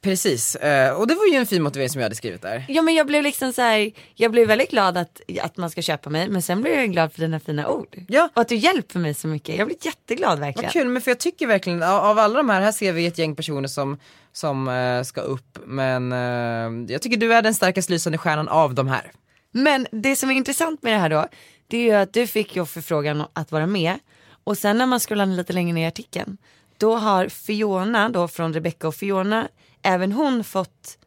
[0.00, 2.64] Precis, eh, och det var ju en fin motivering som jag hade skrivit där.
[2.68, 5.82] Ja men jag blev liksom så här, jag blev väldigt glad att, att man ska
[5.82, 7.96] köpa mig men sen blev jag glad för dina fina ord.
[8.08, 8.28] Ja.
[8.34, 9.56] Och att du hjälper mig så mycket.
[9.56, 10.66] Jag blir jätteglad verkligen.
[10.66, 13.18] Vad kul, men för jag tycker verkligen av, alla de här, här ser vi ett
[13.18, 13.98] gäng personer som,
[14.32, 18.74] som eh, ska upp men eh, jag tycker du är den starkast lysande stjärnan av
[18.74, 19.12] de här.
[19.52, 21.28] Men det som är intressant med det här då,
[21.66, 23.98] det är ju att du fick ju förfrågan att vara med
[24.44, 26.36] och sen när man scrollar lite längre ner i artikeln,
[26.78, 29.48] då har Fiona då från Rebecca och Fiona,
[29.86, 30.98] även hon fått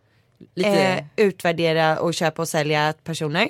[0.56, 3.50] Lite, eh, utvärdera och köpa och sälja personer.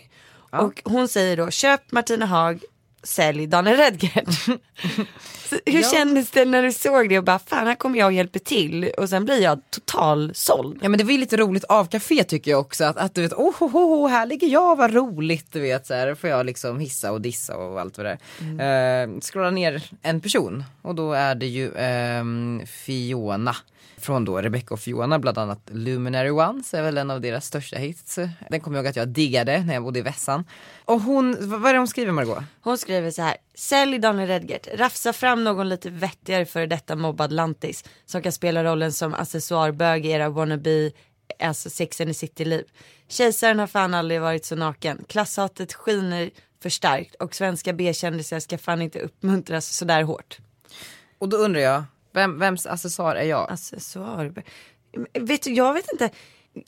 [0.52, 2.64] Och hon säger då, köp Martina Haag,
[3.04, 4.48] sälj Daniel Redgert.
[5.66, 8.40] Hur kändes det när du såg det och bara, fan här kommer jag och hjälper
[8.40, 10.80] till och sen blir jag total såld.
[10.82, 13.22] Ja men det var ju lite roligt av café tycker jag också att, att du
[13.22, 16.46] vet, oh, oh, oh, här ligger jag, vad roligt du vet så här får jag
[16.46, 18.18] liksom hissa och dissa och allt vad det
[18.60, 19.04] är.
[19.04, 23.56] Eh, scrolla ner en person och då är det ju ehm, Fiona.
[24.02, 27.78] Från då Rebecca och Fiona, bland annat Luminary Ones är väl en av deras största
[27.78, 28.20] hits.
[28.50, 30.44] Den kommer jag ihåg att jag diggade när jag bodde i Vässan.
[30.86, 32.44] Och hon, vad är det hon skriver Margot?
[32.62, 33.38] Hon skriver så här.
[33.56, 34.68] Sälj Daniel Redgert.
[34.76, 37.84] Rafsa fram någon lite vettigare för detta mobbad lantis.
[38.06, 40.92] Som kan spela rollen som accessoarbög i era wannabe,
[41.40, 42.66] alltså Sex and the City-liv.
[43.08, 45.06] Kejsaren har fan aldrig varit så naken.
[45.08, 46.30] Klasshatet skiner
[46.62, 50.38] för starkt och svenska B-kändisar ska fan inte uppmuntras sådär hårt.
[51.18, 51.84] Och då undrar jag,
[52.14, 53.52] vem, vems accessoar är jag?
[53.52, 54.46] Accessoarbög.
[55.14, 56.10] Vet du, jag vet inte.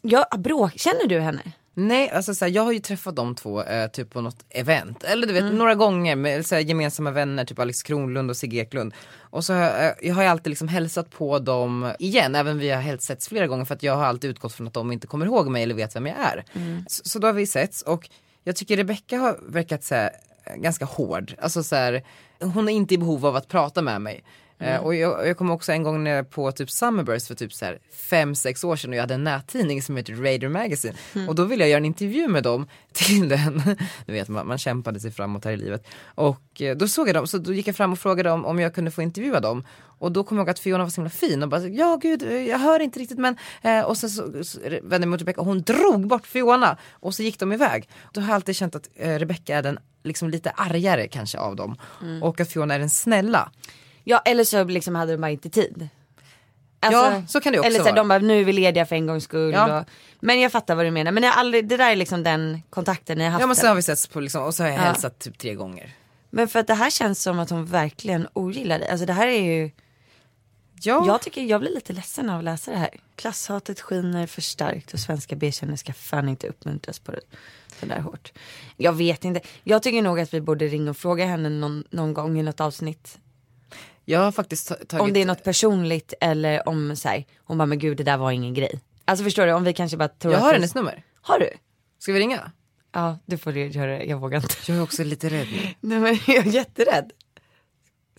[0.02, 1.42] Jag, bråk, känner du henne?
[1.74, 5.04] Nej, alltså så här, jag har ju träffat de två eh, typ på något event,
[5.04, 8.58] eller du vet några gånger med så här, gemensamma vänner, typ Alex Kronlund och Sigge
[8.58, 8.94] Eklund.
[9.20, 12.58] Och så har jag, eh, jag har ju alltid liksom hälsat på dem igen, även
[12.58, 14.92] vi har helt setts flera gånger för att jag har alltid utgått från att de
[14.92, 16.46] inte kommer ihåg mig eller vet vem jag är.
[16.88, 18.10] Så, så då har vi setts och
[18.44, 20.12] jag tycker Rebecca har verkat så här,
[20.44, 22.04] eh, ganska hård, alltså så här,
[22.40, 24.24] hon är inte i behov av att prata med mig.
[24.62, 27.66] Eh, och jag, jag kommer också en gång jag på typ Summerburst för typ så
[27.66, 30.94] här fem sex år sedan och jag hade en nättidning som heter Raider Magazine.
[31.28, 33.62] Och då ville jag göra en intervju med dem till den.
[34.06, 35.88] Du vet man, man kämpade sig framåt här i livet.
[36.06, 38.60] Och eh, då såg jag dem, så då gick jag fram och frågade dem om
[38.60, 39.64] jag kunde få intervjua dem.
[40.02, 42.22] Och då kom jag ihåg att Fiona var så himla fin och bara ja gud
[42.22, 45.42] jag hör inte riktigt men eh, och sen så, så vände jag mig mot Rebecca
[45.42, 47.90] och hon drog bort Fiona och så gick de iväg.
[48.12, 51.56] Då har jag alltid känt att eh, Rebecca är den liksom lite argare kanske av
[51.56, 51.78] dem
[52.22, 53.52] och att Fiona är den snälla.
[54.04, 55.90] Ja eller så liksom hade de bara inte tid.
[56.82, 58.02] Ja, så kan det också Eller så här, vara.
[58.02, 59.54] de bara, nu är vi lediga för en gångs skull.
[59.54, 59.80] Ja.
[59.80, 59.86] Och,
[60.20, 61.12] men jag fattar vad du menar.
[61.12, 63.42] Men jag aldrig, det där är liksom den kontakten ni har haft.
[63.42, 64.82] Ja men sen har vi setts på liksom, och så har jag Ja.
[64.82, 65.96] hälsat typ tre gånger.
[66.30, 68.90] Men för att det här känns som att hon verkligen ogillar dig.
[68.90, 69.72] Alltså det här är ju,
[70.84, 71.04] Ja.
[71.08, 72.90] Jag tycker jag blir lite ledsen av att läsa det här.
[73.16, 77.20] Klasshatet skiner för starkt och svenska B-kännare ska fan inte uppmuntras på det
[77.80, 78.32] så där hårt.
[78.78, 79.42] Jag vet inte.
[79.64, 82.60] Jag tycker nog att vi borde ringa och fråga henne någon, någon gång i något
[82.62, 83.18] avsnitt.
[84.06, 85.02] Jag har faktiskt ta- tagit...
[85.02, 88.18] Om det är något personligt eller om så här, hon bara men gud det där
[88.18, 88.80] var ingen grej.
[89.06, 91.04] Alltså förstår du om vi kanske bara tror Jag att har vi- hennes nummer.
[91.22, 91.50] Har du?
[92.00, 92.52] Ska vi ringa?
[92.92, 94.56] Ja du får göra det, jag vågar inte.
[94.68, 95.74] Jag är också lite rädd nu.
[95.80, 97.12] Nej men jag är jätterädd.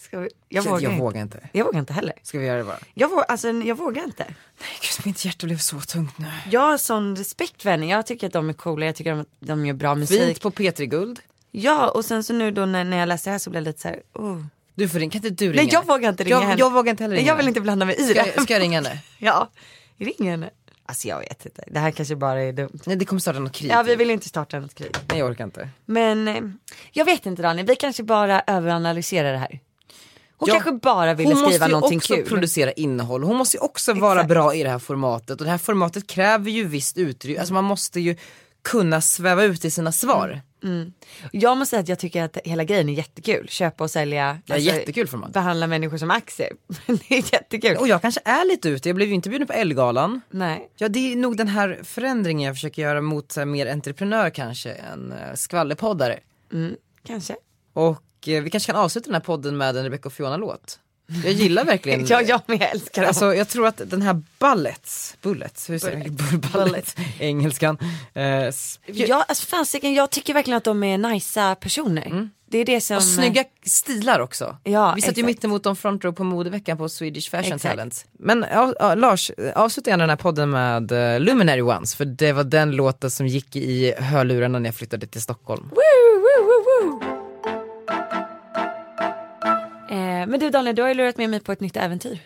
[0.00, 0.28] Ska vi?
[0.48, 1.02] Jag, vågar, jag inte.
[1.02, 1.48] vågar inte.
[1.52, 2.12] Jag vågar inte heller.
[2.22, 2.78] Ska vi göra det bara?
[2.94, 4.24] Jag, vågar, alltså, jag vågar inte.
[4.60, 6.26] Nej gud mitt hjärta blev så tungt nu.
[6.50, 7.86] Jag har sån respekt för henne.
[7.86, 8.86] Jag tycker att de är coola.
[8.86, 10.22] Jag tycker att de gör bra musik.
[10.22, 11.20] Fint på P3 Guld.
[11.50, 13.66] Ja och sen så nu då när, när jag läste det här så blev jag
[13.68, 14.44] lite så här, oh.
[14.74, 15.62] Du får ringa, kan inte du ringa?
[15.62, 16.58] Nej jag vågar inte ringa jag, henne.
[16.60, 17.30] Jag vågar inte heller Nej, ringa.
[17.32, 18.42] Jag vill inte blanda mig i Ska, det.
[18.42, 18.98] ska jag ringa henne?
[19.18, 19.50] Ja,
[19.98, 20.50] ring henne.
[20.86, 21.64] Alltså jag vet inte.
[21.66, 22.78] Det här kanske bara är dumt.
[22.86, 23.70] Nej det kommer starta något krig.
[23.70, 24.96] Ja vi vill inte starta något krig.
[25.08, 25.68] Nej jag orkar inte.
[25.84, 26.40] Men eh,
[26.92, 29.60] jag vet inte Daniel, vi kanske bara överanalyserar det här.
[30.36, 32.24] Hon Ja, kanske bara ville Hon skriva måste ju någonting också kul.
[32.26, 33.22] producera innehåll.
[33.22, 34.28] Hon måste ju också vara Exakt.
[34.28, 35.40] bra i det här formatet.
[35.40, 37.38] Och det här formatet kräver ju visst utrymme.
[37.38, 38.16] Alltså man måste ju
[38.62, 40.40] kunna sväva ut i sina svar.
[41.32, 43.48] Jag måste säga att jag tycker att hela grejen är jättekul.
[43.48, 44.28] Köpa och sälja.
[44.28, 45.32] alltså, Ja, jättekul format.
[45.32, 46.52] Behandla människor som aktier.
[46.86, 47.76] det är jättekul.
[47.76, 50.20] Och jag kanske är lite ute, jag blev ju inte bjuden på Ellegalan.
[50.30, 50.70] Nej.
[50.76, 54.72] Ja det är nog den här förändringen jag försöker göra mot här, mer entreprenör kanske
[54.72, 56.18] än uh, skvallerpoddare.
[57.06, 57.36] Kanske.
[57.72, 60.78] Och eh, vi kanske kan avsluta den här podden med en Rebecca och Fiona-låt.
[61.24, 63.09] Jag gillar verkligen Ja, jag med älskar dem.
[63.09, 66.16] Alltså jag tror att den här Bullets, Bullets, hur säger man?
[66.16, 66.53] Bullet.
[66.53, 67.78] Bullets, engelskan.
[68.14, 68.24] Eh,
[68.86, 72.28] Ja, alltså fasiken, jag tycker verkligen att de är nicea personer.
[72.53, 72.96] Det är det som...
[72.96, 74.57] och snygga stilar också.
[74.64, 75.26] Ja, vi satt ju exakt.
[75.26, 77.62] mitt emot dem front row på modeveckan på Swedish Fashion Exakt.
[77.62, 78.07] Talent.
[78.12, 82.32] Men ja, ja, Lars, avsluta gärna den här podden med uh, Luminary Ones, för det
[82.32, 85.70] var den låten som gick i hörlurarna när jag flyttade till Stockholm.
[85.70, 87.21] Woo, woo, woo.
[89.90, 92.18] Eh, men du Daniel, du har ju lurat med mig på ett nytt äventyr.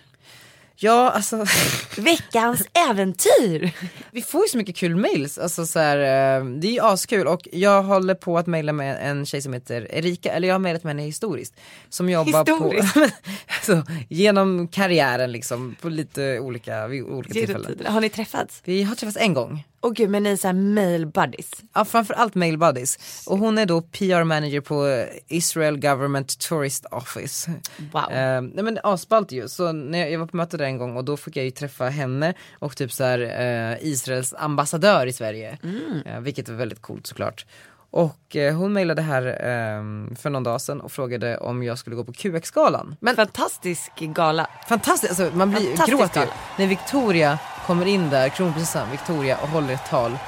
[0.79, 1.45] Ja, alltså
[1.97, 3.71] Veckans äventyr!
[4.11, 7.27] vi får ju så mycket kul mails, alltså så här, eh, det är ju askul
[7.27, 10.59] och jag håller på att mejla med en tjej som heter Erika, eller jag har
[10.59, 11.55] mejlat med henne historiskt.
[11.89, 12.95] Som jobbar Historiskt?
[12.95, 13.01] på,
[13.47, 17.87] alltså, genom karriären liksom, på lite olika, vid olika tillfällen.
[17.87, 18.63] Har ni träffats?
[18.65, 19.65] Vi har träffats en gång.
[19.87, 21.51] Åh gud, men ni är såhär mail buddies.
[21.75, 22.99] Ja, framförallt mail buddies.
[23.27, 27.53] Och hon är då PR manager på Israel Government Tourist Office.
[27.93, 28.03] Wow.
[28.13, 30.97] Eh, nej men asballt ju, så när jag, jag var på möte där en gång
[30.97, 35.13] och då fick jag ju träffa henne och typ så här, eh, Israels ambassadör i
[35.13, 35.59] Sverige.
[36.07, 37.47] Eh, vilket var väldigt coolt såklart.
[37.91, 41.97] Och eh, hon mejlade här eh, för någon dag sedan och frågade om jag skulle
[41.97, 42.97] gå på QX-galan.
[43.01, 44.47] Men Fantastisk gala.
[44.69, 46.29] fantastiskt, alltså, man blir Fantastisk gråter.
[46.59, 50.19] När Victoria kommer in där, kronprinsessan Victoria och håller ett tal.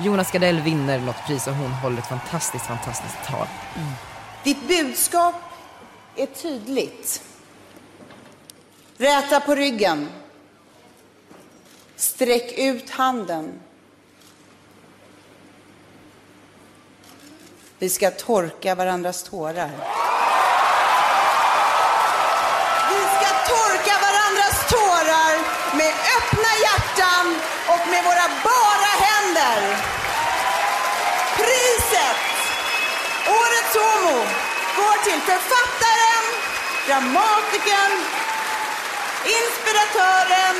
[0.00, 3.46] Jonas Gardell vinner något pris och hon håller ett fantastiskt, fantastiskt tal.
[3.76, 3.92] Mm.
[4.44, 5.34] Ditt budskap
[6.16, 7.22] är tydligt.
[8.96, 10.08] Räta på ryggen.
[11.96, 13.60] Sträck ut handen.
[17.78, 19.70] Vi ska torka varandras tårar.
[26.66, 27.26] Hjärtan
[27.72, 29.60] och med våra bara händer.
[31.36, 32.20] Priset
[33.38, 34.18] Årets Homo
[34.78, 36.24] går till författaren,
[36.86, 37.92] dramatikern,
[39.38, 40.54] inspiratören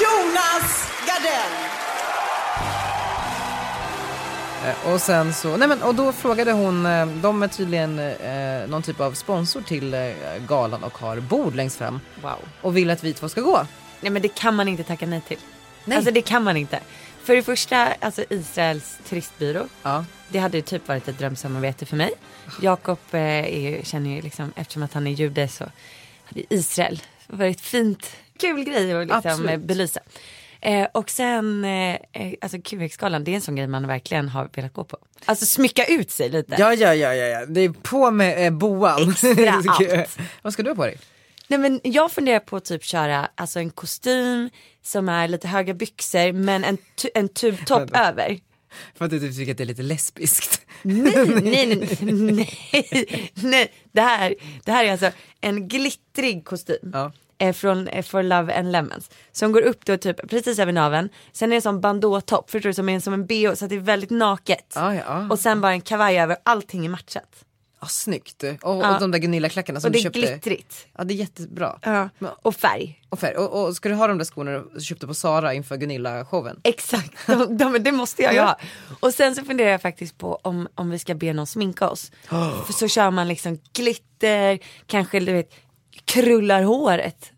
[0.00, 1.54] Jonas Gardell.
[4.66, 8.68] Eh, Och sen så, nej men och då frågade hon, eh, de är tydligen eh,
[8.68, 10.00] någon typ av sponsor till eh,
[10.48, 12.00] galan och har bord längst fram.
[12.22, 12.38] Wow.
[12.60, 13.66] Och vill att vi två ska gå.
[14.00, 15.38] Nej men det kan man inte tacka nej till.
[15.84, 15.96] Nej.
[15.96, 16.80] Alltså det kan man inte.
[17.22, 19.66] För det första, alltså Israels turistbyrå.
[19.82, 20.04] Ja.
[20.28, 22.10] Det hade ju typ varit ett drömsamarbete för mig.
[22.62, 25.64] Jakob eh, känner ju liksom, eftersom att han är jude så
[26.24, 29.50] hade Israel varit fint, kul grej att liksom Absolut.
[29.50, 30.00] eh, belysa.
[30.60, 34.48] Eh, och sen, eh, eh, alltså QX-galan, det är en sån grej man verkligen har
[34.54, 34.98] velat gå på.
[35.24, 36.56] Alltså smycka ut sig lite.
[36.58, 37.46] Ja, ja, ja, ja, ja.
[37.46, 39.10] det är på med eh, boan.
[39.10, 39.50] Extra
[39.98, 40.18] allt.
[40.42, 40.98] Vad ska du ha på dig?
[41.48, 44.50] Nej men jag funderar på att typ köra alltså en kostym
[44.82, 48.40] som är lite höga byxor men en, tu- en tubtopp över.
[48.94, 50.60] För att du typ tycker att det är lite lesbiskt.
[50.82, 52.54] Nej, nej, nej,
[53.02, 53.72] nej, nej.
[53.92, 54.34] Det här,
[54.64, 56.90] det här är alltså en glittrig kostym.
[56.92, 57.12] Ja.
[57.38, 59.10] eh, Från eh, For Love and Lemons.
[59.32, 61.08] Som går upp då typ precis över naveln.
[61.32, 63.68] Sen är det en sån bandåtopp, förstår du, som är som en bh så att
[63.68, 64.72] det är väldigt naket.
[64.74, 65.26] Ja, ja, ja.
[65.30, 67.44] Och sen bara en kavaj över, allting är matchat.
[67.80, 68.42] Ja, snyggt.
[68.42, 68.94] Och, Ja.
[68.94, 70.18] och de där Gunilla-klackarna som och det du är köpte.
[70.20, 70.86] glittrigt.
[70.98, 71.78] Ja, det är jättebra.
[71.82, 72.08] Ja.
[72.42, 73.02] Och färg.
[73.08, 73.34] Och, färg.
[73.36, 76.60] Och, och ska du ha de där skorna du köpte på Sara inför Gunilla-showen?
[76.64, 78.58] Exakt, de, de, det måste jag ju ha.
[79.00, 82.10] Och sen så funderar jag faktiskt på om, om vi ska be någon sminka oss.
[82.66, 85.50] För så kör man liksom glitter, kanske du vet,
[86.04, 87.32] krullar håret.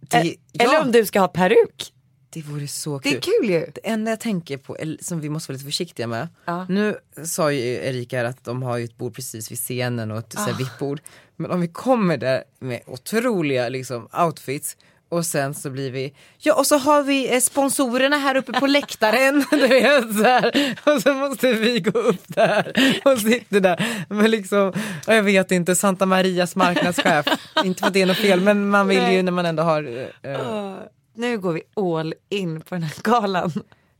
[0.00, 1.92] Det, Eller om du ska ha peruk.
[2.36, 3.16] Det vore så Det kul.
[3.16, 3.66] är kul ju.
[3.74, 6.28] Det enda jag tänker på, som vi måste vara lite försiktiga med.
[6.44, 6.66] Ja.
[6.68, 10.34] Nu sa ju Erika att de har ju ett bord precis vid scenen och ett
[10.38, 10.56] här Ah.
[10.58, 11.00] VIP-bord.
[11.36, 14.76] Men om vi kommer där med otroliga liksom, outfits
[15.08, 18.66] och sen så blir vi, ja och så har vi eh, sponsorerna här uppe på
[18.66, 19.44] läktaren.
[19.50, 20.76] du vet, så här.
[20.84, 22.72] Och så måste vi gå upp där
[23.04, 24.04] och sitta där.
[24.08, 24.72] Men liksom,
[25.06, 27.26] ja, jag vet inte, Santa Marias marknadschef.
[27.64, 30.08] inte för att det är något fel men man vill ju när man ändå har
[30.22, 30.74] eh, eh,
[31.16, 33.52] Nu går vi all in på den här galan.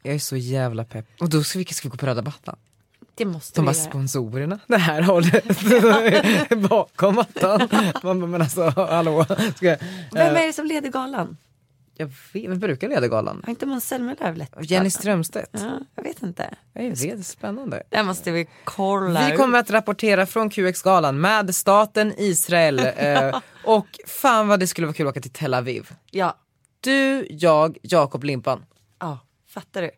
[0.03, 1.07] Jag är så jävla pepp.
[1.21, 2.57] Och då ska vi, ska vi gå på röda mattan.
[3.15, 3.91] Det måste De vi bara göra.
[3.91, 5.45] sponsorerna, det här hållet
[6.69, 7.69] bakom mattan.
[8.03, 9.25] Man bara, men alltså hallå.
[9.57, 9.79] Ska jag,
[10.13, 11.37] Vem eh, är det som leder galan?
[11.99, 13.43] jag vet, vem brukar leda galan?
[13.45, 14.91] Har inte Måns Zelmerlöw lett Jenny galan?
[14.91, 15.51] Strömstedt.
[15.53, 16.55] Ja, jag vet inte.
[16.73, 17.83] Jag vet, spännande.
[17.89, 22.79] Det måste vi kolla Vi kommer att rapportera från QX-galan med staten Israel.
[22.97, 25.91] eh, och fan vad det skulle vara kul att åka till Tel Aviv.
[26.11, 26.37] Ja,
[26.81, 28.65] Du, jag, Jakob Limpan.
[29.01, 29.19] ja,
[29.49, 29.91] fattar du?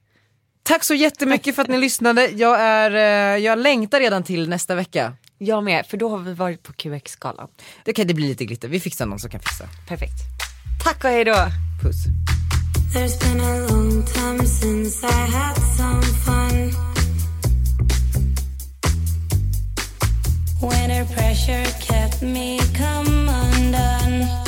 [0.63, 2.27] Tack så jättemycket för att ni lyssnade.
[2.29, 5.13] Jag, är, eh, jag längtar redan till nästa vecka.
[5.39, 7.49] Jag med, för då har vi varit på QX-galan.
[7.85, 9.65] Det kan det bli lite glitter, vi fixar någon som kan fixa.
[9.89, 10.19] Perfekt.
[10.85, 11.37] Tack och hej då.
[11.83, 11.97] Puss.
[12.95, 16.73] There's been a long time since I had some fun.
[20.61, 24.48] Winter pressure kept me come undone.